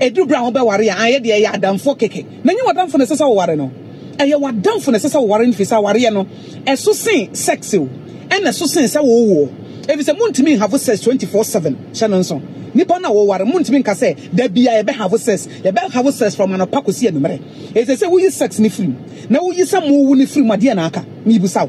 [0.00, 3.16] Ɛduru berɛ a wobɛware a ayɛ deɛ ɛyɛ adamfoɔ keke na nyɛ w'adamfo na ɛsɛ
[3.16, 3.70] sɛ woware no
[4.18, 6.26] ɛyɛ w'adamfo na ɛsɛ sɛ woware no firi sɛ awareɛ no
[6.66, 7.88] ɛso sen sex o.
[8.28, 9.48] Ɛna ɛso sen sɛ wɔwɔ
[9.88, 12.40] ebi sɛ muntumi nhavo sex twenty four seven hyɛ no nso.
[12.74, 16.50] Nipa na wɔware muntumi nka sɛ dabi a yɛbɛ havo sex yɛbɛ havo sex from
[16.52, 17.38] anɔpa kɔsi anumere
[17.72, 18.94] ɛsɛ sɛ woyi sex ne firim
[19.30, 21.68] na woyi sɛ mo wu ne firim adeɛ na aka miibusaw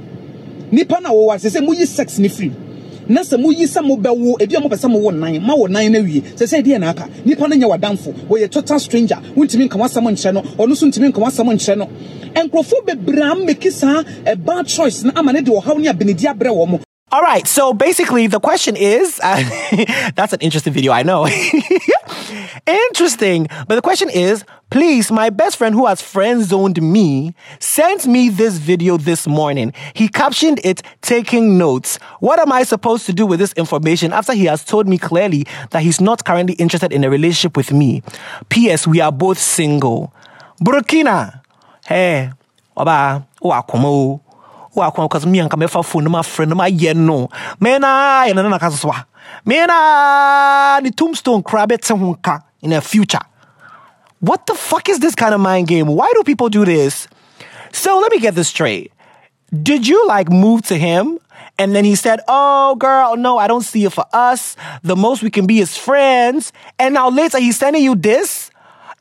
[0.72, 2.54] nipa na wɔware sɛ sɛ moyi sex ne firim
[3.08, 6.00] na sɛ moyi sɛ mobɛwo ebi a mopɛ sɛ mowo nan ma wo nan no
[6.00, 8.14] awie sɛ sɛ ɛdeɛ na aka nipa no nyɛ w'adamfo.
[8.30, 9.18] Wɔyɛ total stranger.
[9.36, 10.42] Wontumi nka w'asɛm nkyerɛ no.
[10.42, 11.90] Ɔno nso ntumi nka w'asɛm nkyerɛ no.
[12.36, 16.80] Nkurɔfoɔ bebree ameki saa ɛbaa choice na ama ne de ɔhaw ne abenedi abrɛ wɔ
[17.12, 19.44] All right, so basically the question is uh,
[20.16, 21.28] that's an interesting video, I know.
[22.68, 28.08] interesting, but the question is please, my best friend who has friend zoned me sent
[28.08, 29.72] me this video this morning.
[29.94, 31.98] He captioned it taking notes.
[32.20, 35.46] What am I supposed to do with this information after he has told me clearly
[35.70, 38.02] that he's not currently interested in a relationship with me?
[38.50, 38.88] P.S.
[38.88, 40.12] We are both single.
[40.60, 41.42] Burkina,
[41.86, 42.32] hey,
[42.76, 44.22] oba, o
[44.76, 48.36] wakɔ because me anka mɛfa phone no ma frɛ no ma yɛ no mena yɛ
[48.36, 49.06] no nana ka so a
[49.46, 52.18] mena ne tombstone koraa bɛte ho
[52.62, 53.20] in the future
[54.20, 57.08] what the fuck is this kind of mind game why do people do this
[57.72, 58.92] so let me get this straight
[59.64, 61.20] did you like move to him
[61.58, 64.56] and then he said, Oh, girl, no, I don't see it for us.
[64.84, 66.52] The most we can be is friends.
[66.78, 68.52] And now later he's sending you this.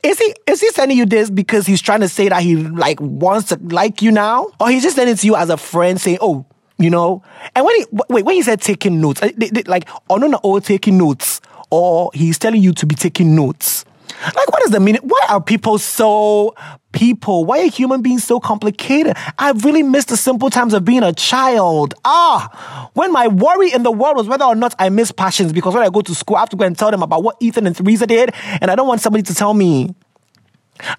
[0.05, 3.01] Is he is he sending you this because he's trying to say that he like
[3.01, 5.99] wants to like you now, or he's just sending it to you as a friend
[5.99, 6.45] saying, "Oh,
[6.79, 7.23] you know"?
[7.57, 10.39] And when he wait, when he said taking notes, uh, they- they- like no no
[10.45, 11.41] oh taking notes,
[11.71, 13.87] or he's telling you to be taking notes.
[14.25, 15.03] Like what is the meaning?
[15.05, 16.55] Why are people so
[16.93, 17.45] people?
[17.45, 19.17] Why are human beings so complicated?
[19.39, 21.95] I really miss the simple times of being a child.
[22.05, 25.75] Ah, when my worry in the world was whether or not I miss passions because
[25.75, 27.67] when I go to school, I have to go and tell them about what Ethan
[27.67, 29.95] and Theresa did, and I don't want somebody to tell me.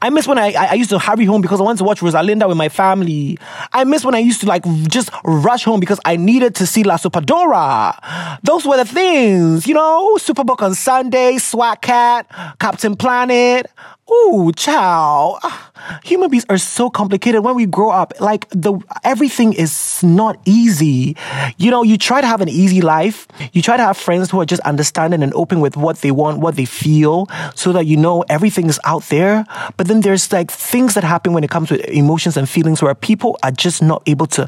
[0.01, 2.47] I miss when I, I used to hurry home because I wanted to watch Rosalinda
[2.47, 3.37] with my family.
[3.73, 6.83] I miss when I used to like just rush home because I needed to see
[6.83, 8.39] La Usurpadora.
[8.43, 12.27] Those were the things, you know, Superbook on Sunday, SWAT Cat,
[12.59, 13.69] Captain Planet.
[14.09, 15.39] Ooh, chow.
[15.41, 15.71] Ah,
[16.03, 18.13] Human beings are so complicated when we grow up.
[18.19, 21.17] Like the everything is not easy.
[21.57, 23.27] You know, you try to have an easy life.
[23.51, 26.39] You try to have friends who are just understanding and open with what they want,
[26.39, 29.45] what they feel, so that you know everything is out there.
[29.77, 32.95] But then there's like things that happen when it comes to emotions and feelings where
[32.95, 34.47] people are just not able to.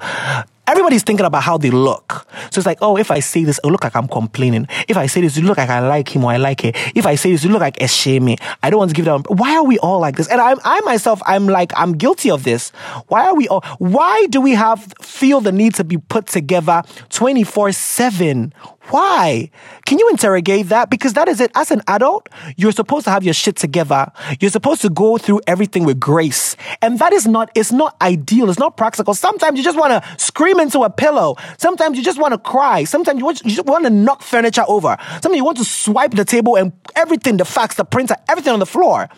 [0.67, 2.27] Everybody's thinking about how they look.
[2.51, 4.67] So it's like, oh, if I say this, it look like I'm complaining.
[4.89, 6.75] If I say this, it look like I like him or I like it.
[6.93, 8.35] If I say this, it look like a shame.
[8.61, 9.23] I don't want to give them.
[9.29, 10.27] Why are we all like this?
[10.27, 12.71] And I, I myself, I'm like, I'm guilty of this.
[13.07, 13.61] Why are we all?
[13.77, 18.53] Why do we have feel the need to be put together 24 seven?
[18.89, 19.51] Why?
[19.85, 20.89] Can you interrogate that?
[20.89, 21.51] Because that is it.
[21.55, 24.11] As an adult, you're supposed to have your shit together.
[24.39, 26.55] You're supposed to go through everything with grace.
[26.81, 28.49] And that is not, it's not ideal.
[28.49, 29.13] It's not practical.
[29.13, 31.35] Sometimes you just want to scream into a pillow.
[31.57, 32.85] Sometimes you just want to cry.
[32.85, 34.95] Sometimes you, want, you just want to knock furniture over.
[35.21, 38.59] Sometimes you want to swipe the table and everything, the fax, the printer, everything on
[38.59, 39.09] the floor.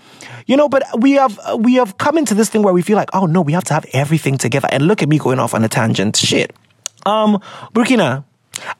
[0.47, 3.09] You know, but we have, we have come into this thing where we feel like,
[3.13, 4.67] oh no, we have to have everything together.
[4.71, 6.15] And look at me going off on a tangent.
[6.15, 6.55] Shit.
[7.05, 7.39] Um,
[7.73, 8.25] Burkina,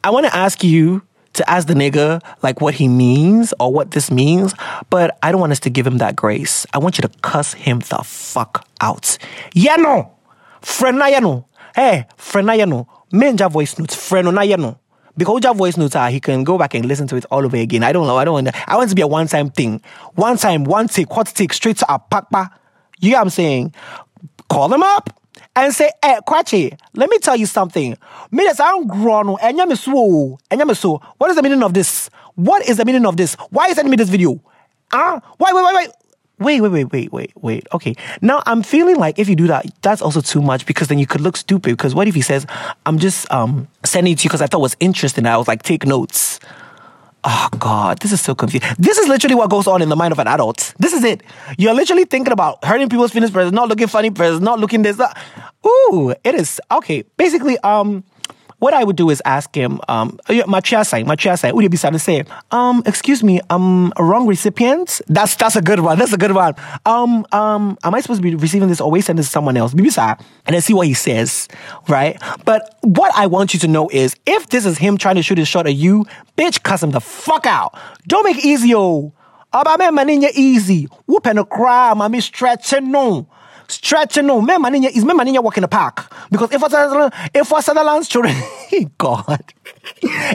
[0.04, 1.02] I want to ask you
[1.34, 4.54] to ask the nigga like what he means or what this means,
[4.90, 6.66] but I don't want us to give him that grace.
[6.74, 9.18] I want you to cuss him the fuck out.
[9.56, 10.12] Yano!
[10.62, 11.46] Frena yano.
[11.76, 12.88] Hey, frena yano.
[13.12, 14.12] Menja voice notes.
[14.12, 14.78] Na yano.
[15.18, 17.58] Because your voice notes are, he can go back and listen to it all over
[17.58, 17.84] again.
[17.84, 18.18] I don't know.
[18.18, 18.70] I don't want.
[18.70, 19.82] I want it to be a one-time thing.
[20.16, 22.50] One time, one take, hot take, straight to a pakpa.
[23.00, 23.74] You know what I'm saying?
[24.50, 25.19] Call them up
[25.66, 27.98] and say, eh, Kwachi, let me tell you something.
[28.32, 29.76] Me that's I'm grown, and you
[30.76, 31.02] so.
[31.18, 32.10] What is the meaning of this?
[32.36, 33.36] What is the meaning of this?
[33.50, 34.42] Why is sending me this video?
[34.92, 35.90] Ah, wait, wait, wait, wait.
[36.40, 37.68] Wait, wait, wait, wait, wait, wait.
[37.74, 37.96] Okay.
[38.22, 41.06] Now I'm feeling like if you do that, that's also too much because then you
[41.06, 41.72] could look stupid.
[41.72, 42.46] Because what if he says,
[42.86, 45.26] I'm just um sending it to you because I thought it was interesting.
[45.26, 46.40] I was like, take notes.
[47.26, 48.70] Oh God, this is so confusing.
[48.80, 50.74] This is literally what goes on in the mind of an adult.
[50.80, 51.22] This is it.
[51.58, 54.60] You're literally thinking about hurting people's feelings, but it's not looking funny, but it's not
[54.60, 54.96] looking this.
[54.96, 55.18] That.
[55.66, 57.04] Ooh, it is okay.
[57.18, 58.04] Basically, um,
[58.60, 62.00] what I would do is ask him, um, Machiasai, Machiasai, would you be sad to
[62.00, 65.02] say, um, excuse me, um, wrong recipient?
[65.08, 65.98] That's that's a good one.
[65.98, 66.56] That's a good one.
[66.86, 69.74] Um, um, am I supposed to be receiving this or send this to someone else?
[69.74, 71.48] Bibisa, and then see what he says,
[71.88, 72.22] right?
[72.46, 75.38] But what I want you to know is, if this is him trying to shoot
[75.38, 76.06] his shot at you,
[76.38, 77.78] bitch, cuss him the fuck out.
[78.08, 79.14] Don't make it easy, oh.
[79.52, 80.88] Aba me maninya easy.
[81.08, 83.28] Whoop and a cry, mommy stretching no
[83.70, 87.52] stretching no me maninya is me maninya walk in the park because if was if
[87.52, 88.36] was Sutherland's children
[88.98, 89.54] God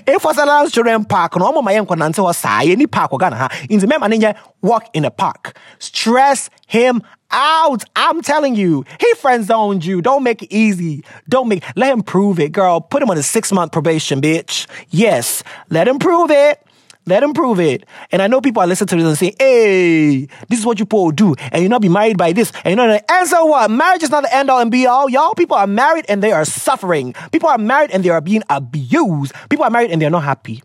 [0.06, 3.36] if was Sutherland's children park no mama yen kwanante wa sa any park wa Ghana
[3.36, 7.02] ha in me maninya walk in the park stress him
[7.34, 7.84] out.
[7.96, 10.00] I'm telling you, he friend zoned you.
[10.00, 11.04] Don't make it easy.
[11.28, 12.80] Don't make, let him prove it, girl.
[12.80, 14.66] Put him on a six month probation, bitch.
[14.90, 16.64] Yes, let him prove it.
[17.06, 17.84] Let him prove it.
[18.10, 20.86] And I know people are listening to this and say, hey, this is what you
[20.86, 21.34] people do.
[21.52, 22.50] And you're not be married by this.
[22.64, 23.70] And you know, and so what?
[23.70, 25.10] Marriage is not the end all and be all.
[25.10, 27.14] Y'all people are married and they are suffering.
[27.30, 29.32] People are married and they are being abused.
[29.50, 30.62] People are married and they're not happy.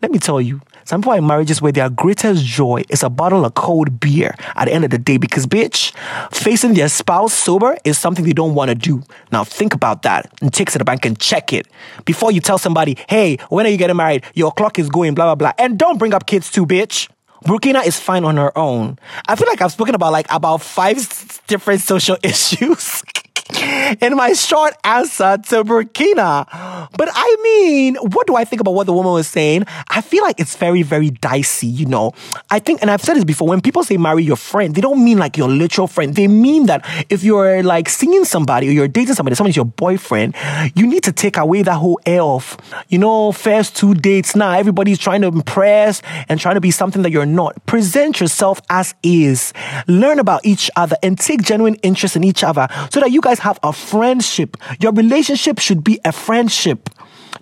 [0.00, 3.44] Let me tell you, some people in marriages where their greatest joy is a bottle
[3.44, 5.92] of cold beer at the end of the day because, bitch,
[6.32, 9.02] facing their spouse sober is something they don't want to do.
[9.30, 11.66] Now, think about that and take it to the bank and check it
[12.04, 14.24] before you tell somebody, hey, when are you getting married?
[14.34, 15.52] Your clock is going, blah, blah, blah.
[15.58, 17.08] And don't bring up kids too, bitch.
[17.44, 18.98] Burkina is fine on her own.
[19.26, 20.96] I feel like I've spoken about like about five
[21.48, 23.02] different social issues.
[24.00, 26.46] In my short answer to Burkina.
[26.96, 29.64] But I mean, what do I think about what the woman was saying?
[29.88, 32.12] I feel like it's very, very dicey, you know.
[32.50, 35.04] I think, and I've said this before, when people say marry your friend, they don't
[35.04, 36.14] mean like your literal friend.
[36.14, 40.34] They mean that if you're like seeing somebody or you're dating somebody, somebody's your boyfriend,
[40.74, 42.56] you need to take away that whole air of,
[42.88, 47.02] you know, first two dates now, everybody's trying to impress and trying to be something
[47.02, 47.64] that you're not.
[47.66, 49.52] Present yourself as is.
[49.86, 53.31] Learn about each other and take genuine interest in each other so that you guys
[53.40, 54.56] have a friendship.
[54.80, 56.88] Your relationship should be a friendship.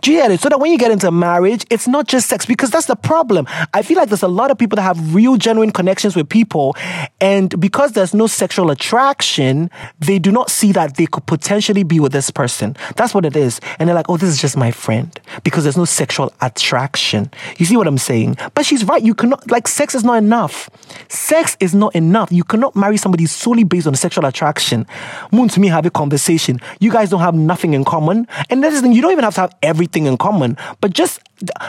[0.03, 0.41] Do you get it?
[0.41, 3.47] So that when you get into marriage, it's not just sex because that's the problem.
[3.75, 6.75] I feel like there's a lot of people that have real, genuine connections with people.
[7.21, 12.01] And because there's no sexual attraction, they do not see that they could potentially be
[12.01, 12.77] with this person.
[12.97, 13.61] That's what it is.
[13.79, 17.31] And they're like, oh, this is just my friend because there's no sexual attraction.
[17.59, 18.37] You see what I'm saying?
[18.55, 19.03] But she's right.
[19.03, 20.71] You cannot, like, sex is not enough.
[21.09, 22.33] Sex is not enough.
[22.33, 24.87] You cannot marry somebody solely based on sexual attraction.
[25.31, 26.59] Moon to me have a conversation.
[26.79, 28.27] You guys don't have nothing in common.
[28.49, 31.21] And that's the thing, you don't even have to have everything in common, but just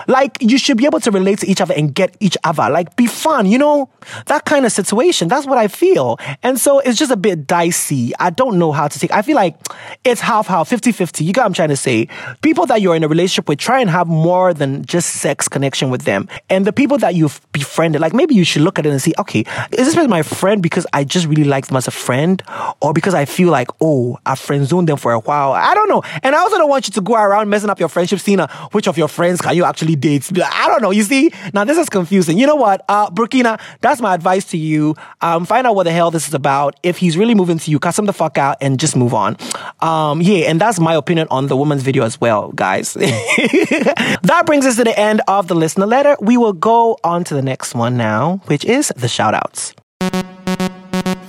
[0.08, 2.70] like you should be able to relate to each other and get each other.
[2.70, 3.90] Like be fun, you know?
[4.28, 5.28] That kind of situation.
[5.28, 6.18] That's what I feel.
[6.44, 8.14] And so it's just a bit dicey.
[8.20, 9.12] I don't know how to take.
[9.12, 9.56] I feel like
[10.04, 11.26] it's half half, 50-50.
[11.26, 12.08] You got what I'm trying to say?
[12.42, 15.90] People that you're in a relationship with, try and have more than just sex connection
[15.90, 16.28] with them.
[16.50, 19.14] And the people that you've befriended, like maybe you should look at it and see,
[19.20, 22.42] okay, is this my friend because I just really like them as a friend?
[22.82, 25.52] Or because I feel like, oh, I friend zoned them for a while.
[25.54, 26.02] I don't know.
[26.24, 28.40] And I also don't want you to go around messing up your friendship scene.
[28.72, 30.30] Which of your friends can you you actually date?
[30.44, 30.92] I don't know.
[30.92, 32.38] You see, now this is confusing.
[32.38, 34.96] You know what, uh, Burkina, that's my advice to you.
[35.22, 36.76] Um, find out what the hell this is about.
[36.84, 39.38] If he's really moving to you, cuss him the fuck out and just move on.
[39.80, 42.94] Um, yeah, and that's my opinion on the woman's video as well, guys.
[42.94, 46.18] that brings us to the end of the listener letter.
[46.20, 49.76] We will go on to the next one now, which is the shout outs.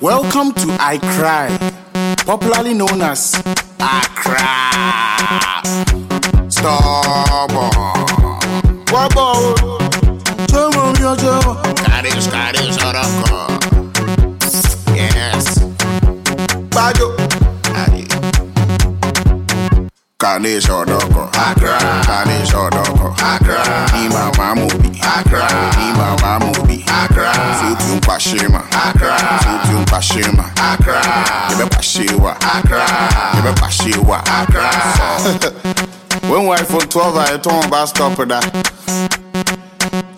[0.00, 1.50] Welcome to I Cry,
[2.24, 3.34] popularly known as
[3.78, 4.48] Accra.
[6.48, 8.21] Stubborn.
[8.92, 9.54] Wabo.
[10.48, 11.40] Jomo Yojo.
[11.84, 13.48] Karius, Karius, Oroko.
[14.94, 15.58] Yes.
[16.70, 17.16] Bajo.
[20.18, 21.28] Kanish Odoko.
[21.34, 21.78] Accra.
[22.06, 23.10] Kanish Odoko.
[23.18, 23.86] Accra.
[24.04, 25.00] Ima Mamubi.
[25.02, 25.48] Accra.
[25.82, 26.84] Ima Mamubi.
[26.86, 27.32] Accra.
[27.58, 28.62] Futu Pashima.
[28.70, 29.16] Accra.
[29.42, 30.44] Futu Pashima.
[30.56, 31.00] Accra.
[31.50, 32.36] Ibe Pashiwa.
[32.40, 32.86] Accra.
[33.38, 34.18] Ibe Pashiwa.
[34.26, 34.70] Accra.
[36.32, 38.42] When wife on 12 I told bus stop that.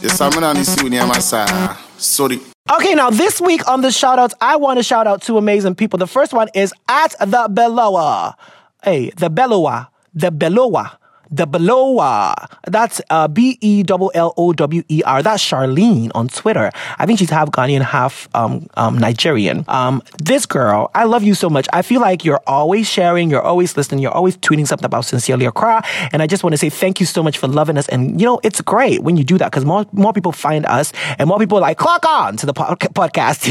[0.01, 1.77] Just I'm not see my side.
[1.99, 2.39] Sorry.
[2.71, 5.75] Okay, now this week on the shout outs, I want to shout out two amazing
[5.75, 5.99] people.
[5.99, 8.37] The first one is at the Beloa.
[8.85, 9.89] Hey, the Beloa.
[10.15, 10.99] The Beloa.
[11.35, 12.35] The Beloa.
[12.67, 15.23] That's uh, B E L L O W E R.
[15.23, 16.71] That's Charlene on Twitter.
[16.99, 19.65] I think she's half Ghanaian, half um, um, Nigerian.
[19.67, 21.67] Um, this girl, I love you so much.
[21.73, 25.45] I feel like you're always sharing, you're always listening, you're always tweeting something about Sincerely
[25.47, 25.83] Accra.
[26.13, 27.89] And I just want to say thank you so much for loving us.
[27.89, 30.93] And, you know, it's great when you do that because more, more people find us
[31.19, 33.51] and more people like clock on to the po- podcast.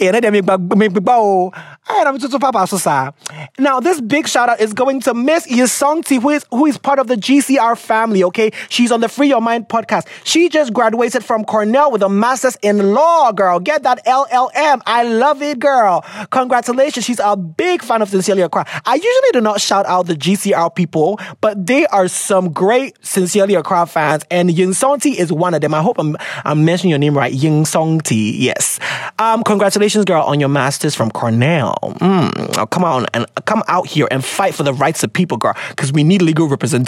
[1.92, 3.14] And I'm just papa.
[3.58, 6.99] Now, this big shout out is going to Miss Yesongti, who is, who is part
[7.00, 8.50] of the GCR family, okay?
[8.68, 10.06] She's on the Free Your Mind podcast.
[10.24, 13.58] She just graduated from Cornell with a master's in law, girl.
[13.58, 14.82] Get that LLM.
[14.86, 16.04] I love it, girl.
[16.30, 17.04] Congratulations.
[17.04, 18.66] She's a big fan of Sincerely Accra.
[18.84, 23.54] I usually do not shout out the GCR people, but they are some great Sincerely
[23.54, 25.74] Accra fans, and Yin Songti is one of them.
[25.74, 27.32] I hope I'm, I'm mentioning your name right.
[27.32, 28.78] Yin Songti, yes.
[29.18, 31.76] Um, congratulations, girl, on your master's from Cornell.
[31.82, 35.54] Mm, come on and come out here and fight for the rights of people, girl,
[35.70, 36.79] because we need legal representation.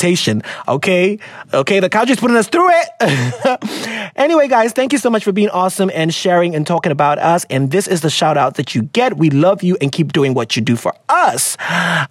[0.68, 1.18] Okay,
[1.53, 1.80] okay.
[1.80, 4.12] The couch is putting us through it.
[4.16, 7.45] anyway, guys, thank you so much for being awesome and sharing and talking about us.
[7.51, 9.16] And this is the shout out that you get.
[9.16, 11.57] We love you and keep doing what you do for us.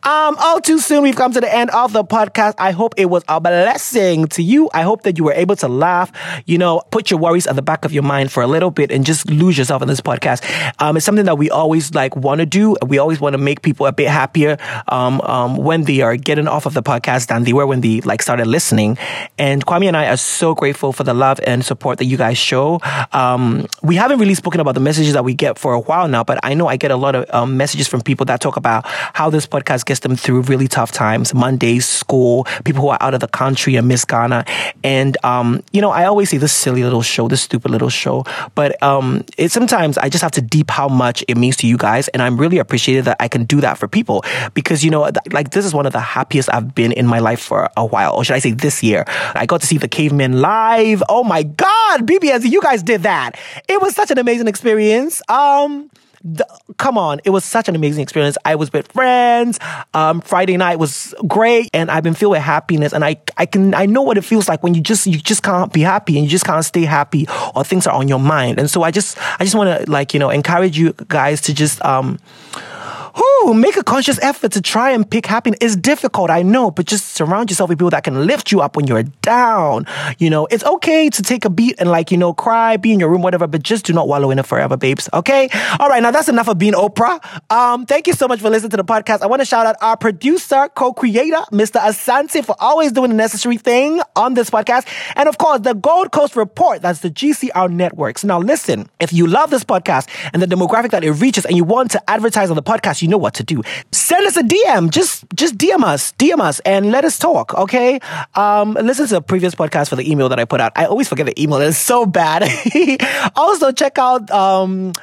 [0.03, 2.55] Um, all too soon, we've come to the end of the podcast.
[2.57, 4.69] I hope it was a blessing to you.
[4.73, 6.11] I hope that you were able to laugh.
[6.45, 8.91] You know, put your worries at the back of your mind for a little bit
[8.91, 10.43] and just lose yourself in this podcast.
[10.79, 12.75] Um, it's something that we always like want to do.
[12.85, 14.57] We always want to make people a bit happier
[14.87, 18.01] um, um, when they are getting off of the podcast than they were when they
[18.01, 18.97] like started listening.
[19.37, 22.37] And Kwame and I are so grateful for the love and support that you guys
[22.37, 22.81] show.
[23.13, 26.23] Um, we haven't really spoken about the messages that we get for a while now,
[26.23, 28.83] but I know I get a lot of um, messages from people that talk about
[28.85, 33.13] how this podcast gets them through really tough times, Mondays, school, people who are out
[33.13, 34.43] of the country and miss Ghana.
[34.83, 38.25] And, um, you know, I always say this silly little show, this stupid little show,
[38.53, 41.77] but um, it sometimes I just have to deep how much it means to you
[41.77, 42.09] guys.
[42.09, 45.31] And I'm really appreciated that I can do that for people because, you know, th-
[45.31, 48.15] like this is one of the happiest I've been in my life for a while,
[48.15, 49.05] or should I say this year.
[49.07, 51.03] I got to see the cavemen live.
[51.09, 53.39] Oh my God, BBS, you guys did that.
[53.67, 55.21] It was such an amazing experience.
[55.29, 55.89] Um,
[56.23, 56.45] the,
[56.77, 58.37] come on, it was such an amazing experience.
[58.45, 59.59] I was with friends.
[59.93, 62.93] Um, Friday night was great, and I've been filled with happiness.
[62.93, 65.43] And I, I can, I know what it feels like when you just, you just
[65.43, 68.59] can't be happy, and you just can't stay happy, or things are on your mind.
[68.59, 71.53] And so I just, I just want to like, you know, encourage you guys to
[71.53, 72.19] just, um,
[73.15, 75.59] Whew, make a conscious effort to try and pick happiness.
[75.61, 78.75] It's difficult, I know, but just surround yourself with people that can lift you up
[78.75, 79.85] when you're down.
[80.17, 82.99] You know, it's okay to take a beat and like, you know, cry, be in
[82.99, 85.09] your room, whatever, but just do not wallow in it forever, babes.
[85.13, 85.49] Okay?
[85.79, 87.19] All right, now that's enough of being Oprah.
[87.51, 89.21] Um, thank you so much for listening to the podcast.
[89.21, 91.79] I want to shout out our producer, co-creator, Mr.
[91.81, 94.87] Asante, for always doing the necessary thing on this podcast.
[95.15, 98.23] And of course, the Gold Coast Report, that's the GCR networks.
[98.23, 101.63] Now listen, if you love this podcast and the demographic that it reaches and you
[101.63, 103.61] want to advertise on the podcast, you know what to do.
[103.91, 104.89] Send us a DM.
[104.89, 107.53] Just just DM us, DM us, and let us talk.
[107.55, 107.99] Okay.
[108.35, 110.71] Um, listen to the previous podcast for the email that I put out.
[110.75, 111.59] I always forget the email.
[111.61, 112.43] It's so bad.
[113.35, 114.93] also, check out um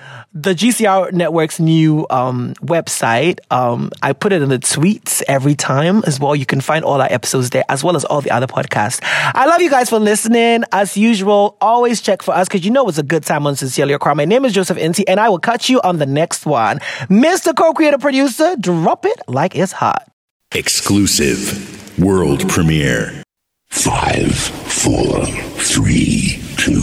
[0.43, 3.41] the GCR network's new um website.
[3.51, 6.37] Um, I put it in the tweets every time as well.
[6.37, 9.01] You can find all our episodes there as well as all the other podcasts.
[9.03, 10.63] I love you guys for listening.
[10.71, 13.95] As usual, always check for us because you know it's a good time on Sincerely
[13.95, 14.15] Accra.
[14.15, 16.79] My name is Joseph Inti, and I will catch you on the next one.
[17.11, 17.57] Mr.
[17.57, 20.09] Co-creator producer, drop it like it's hot.
[20.55, 23.25] Exclusive world premiere.
[23.71, 26.81] Five, four, three, two,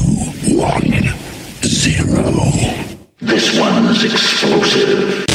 [0.56, 1.04] one,
[1.64, 2.95] zero.
[3.22, 5.26] This one's explosive.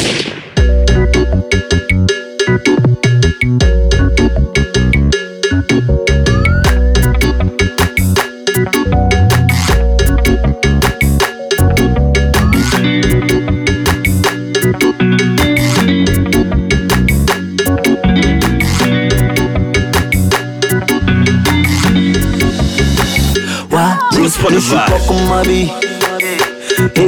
[24.30, 24.86] Spotify.
[24.88, 25.79] Nesse.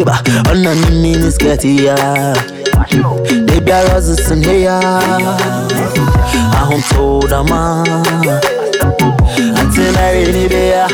[0.05, 0.31] Kokumabi.
[0.41, 1.97] Eba, ona nini nisketi ya.
[3.47, 4.71] Baby, I was in here.
[4.71, 7.87] I home told a man.
[9.57, 10.89] Until I really be ya.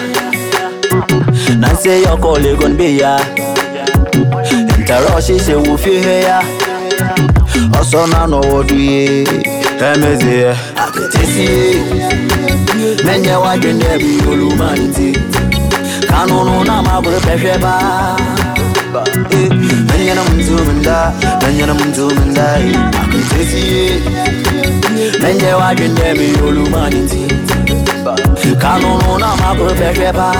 [1.58, 3.18] Now say your colleague gon' be ya.
[4.78, 6.40] Interrupt, she say, woof you here.
[7.74, 9.24] Also, now know what we
[9.78, 11.82] Emezi, I could see.
[13.04, 15.18] Menye wajende bi olumanti
[16.08, 17.20] Kanunu na mabure
[19.04, 19.54] pesheba
[19.92, 21.12] Menye na mzumenda
[21.46, 22.54] Menye na mzumenda
[23.02, 23.90] Akutesi
[25.22, 27.34] Menye wajende bi olumanti
[28.58, 30.34] Kanunu na mabure pesheba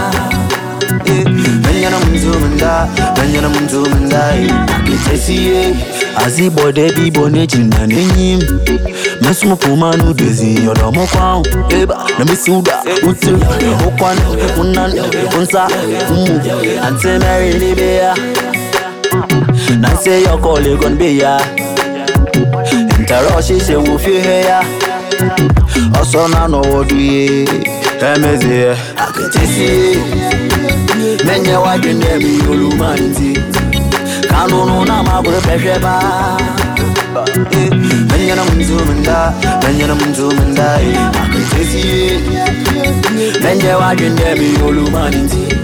[1.67, 2.89] Menye na mzumenda
[3.23, 4.33] Menye na mzumenda
[4.77, 5.51] Akutesi
[6.27, 8.41] Azibode bi bone jina nenyim
[9.23, 13.37] Mesmo pumanu dezi yodo mo kwao Eba na misuda utu
[13.89, 14.19] Ukwan
[14.61, 14.93] unan
[15.39, 15.69] unsa
[16.11, 16.41] umu.
[16.87, 17.75] Ante meri
[19.81, 21.39] Na say your colleague gon be ya.
[22.99, 24.61] Interrupt she say fi he ya?
[26.01, 27.45] Oso na no wo duye
[28.01, 29.99] Emezi aketesi
[31.27, 33.41] Menye wadwene mi olumanti
[34.29, 36.03] Kanunu na mabure pehweba
[38.11, 39.33] Menye na mzumenda
[39.67, 40.75] Menye na mzumenda
[41.23, 42.21] Akutesi
[43.43, 45.57] Menye wadwene mi olumanti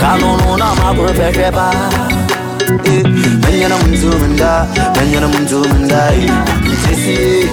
[0.00, 1.72] Kanunu na mabure pehweba
[2.70, 4.66] Menye na mzumenda
[5.00, 7.48] Menye na mzumenda eh, Akutesi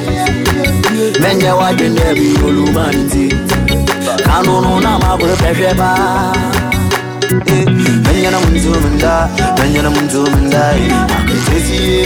[1.21, 3.35] Menye wadwene mi olumanti
[4.25, 5.97] Kanunu eh, na mabure pehweba
[8.05, 9.29] Menye na mzumenda
[9.61, 12.05] Menye na mzumenda eh, Akutesi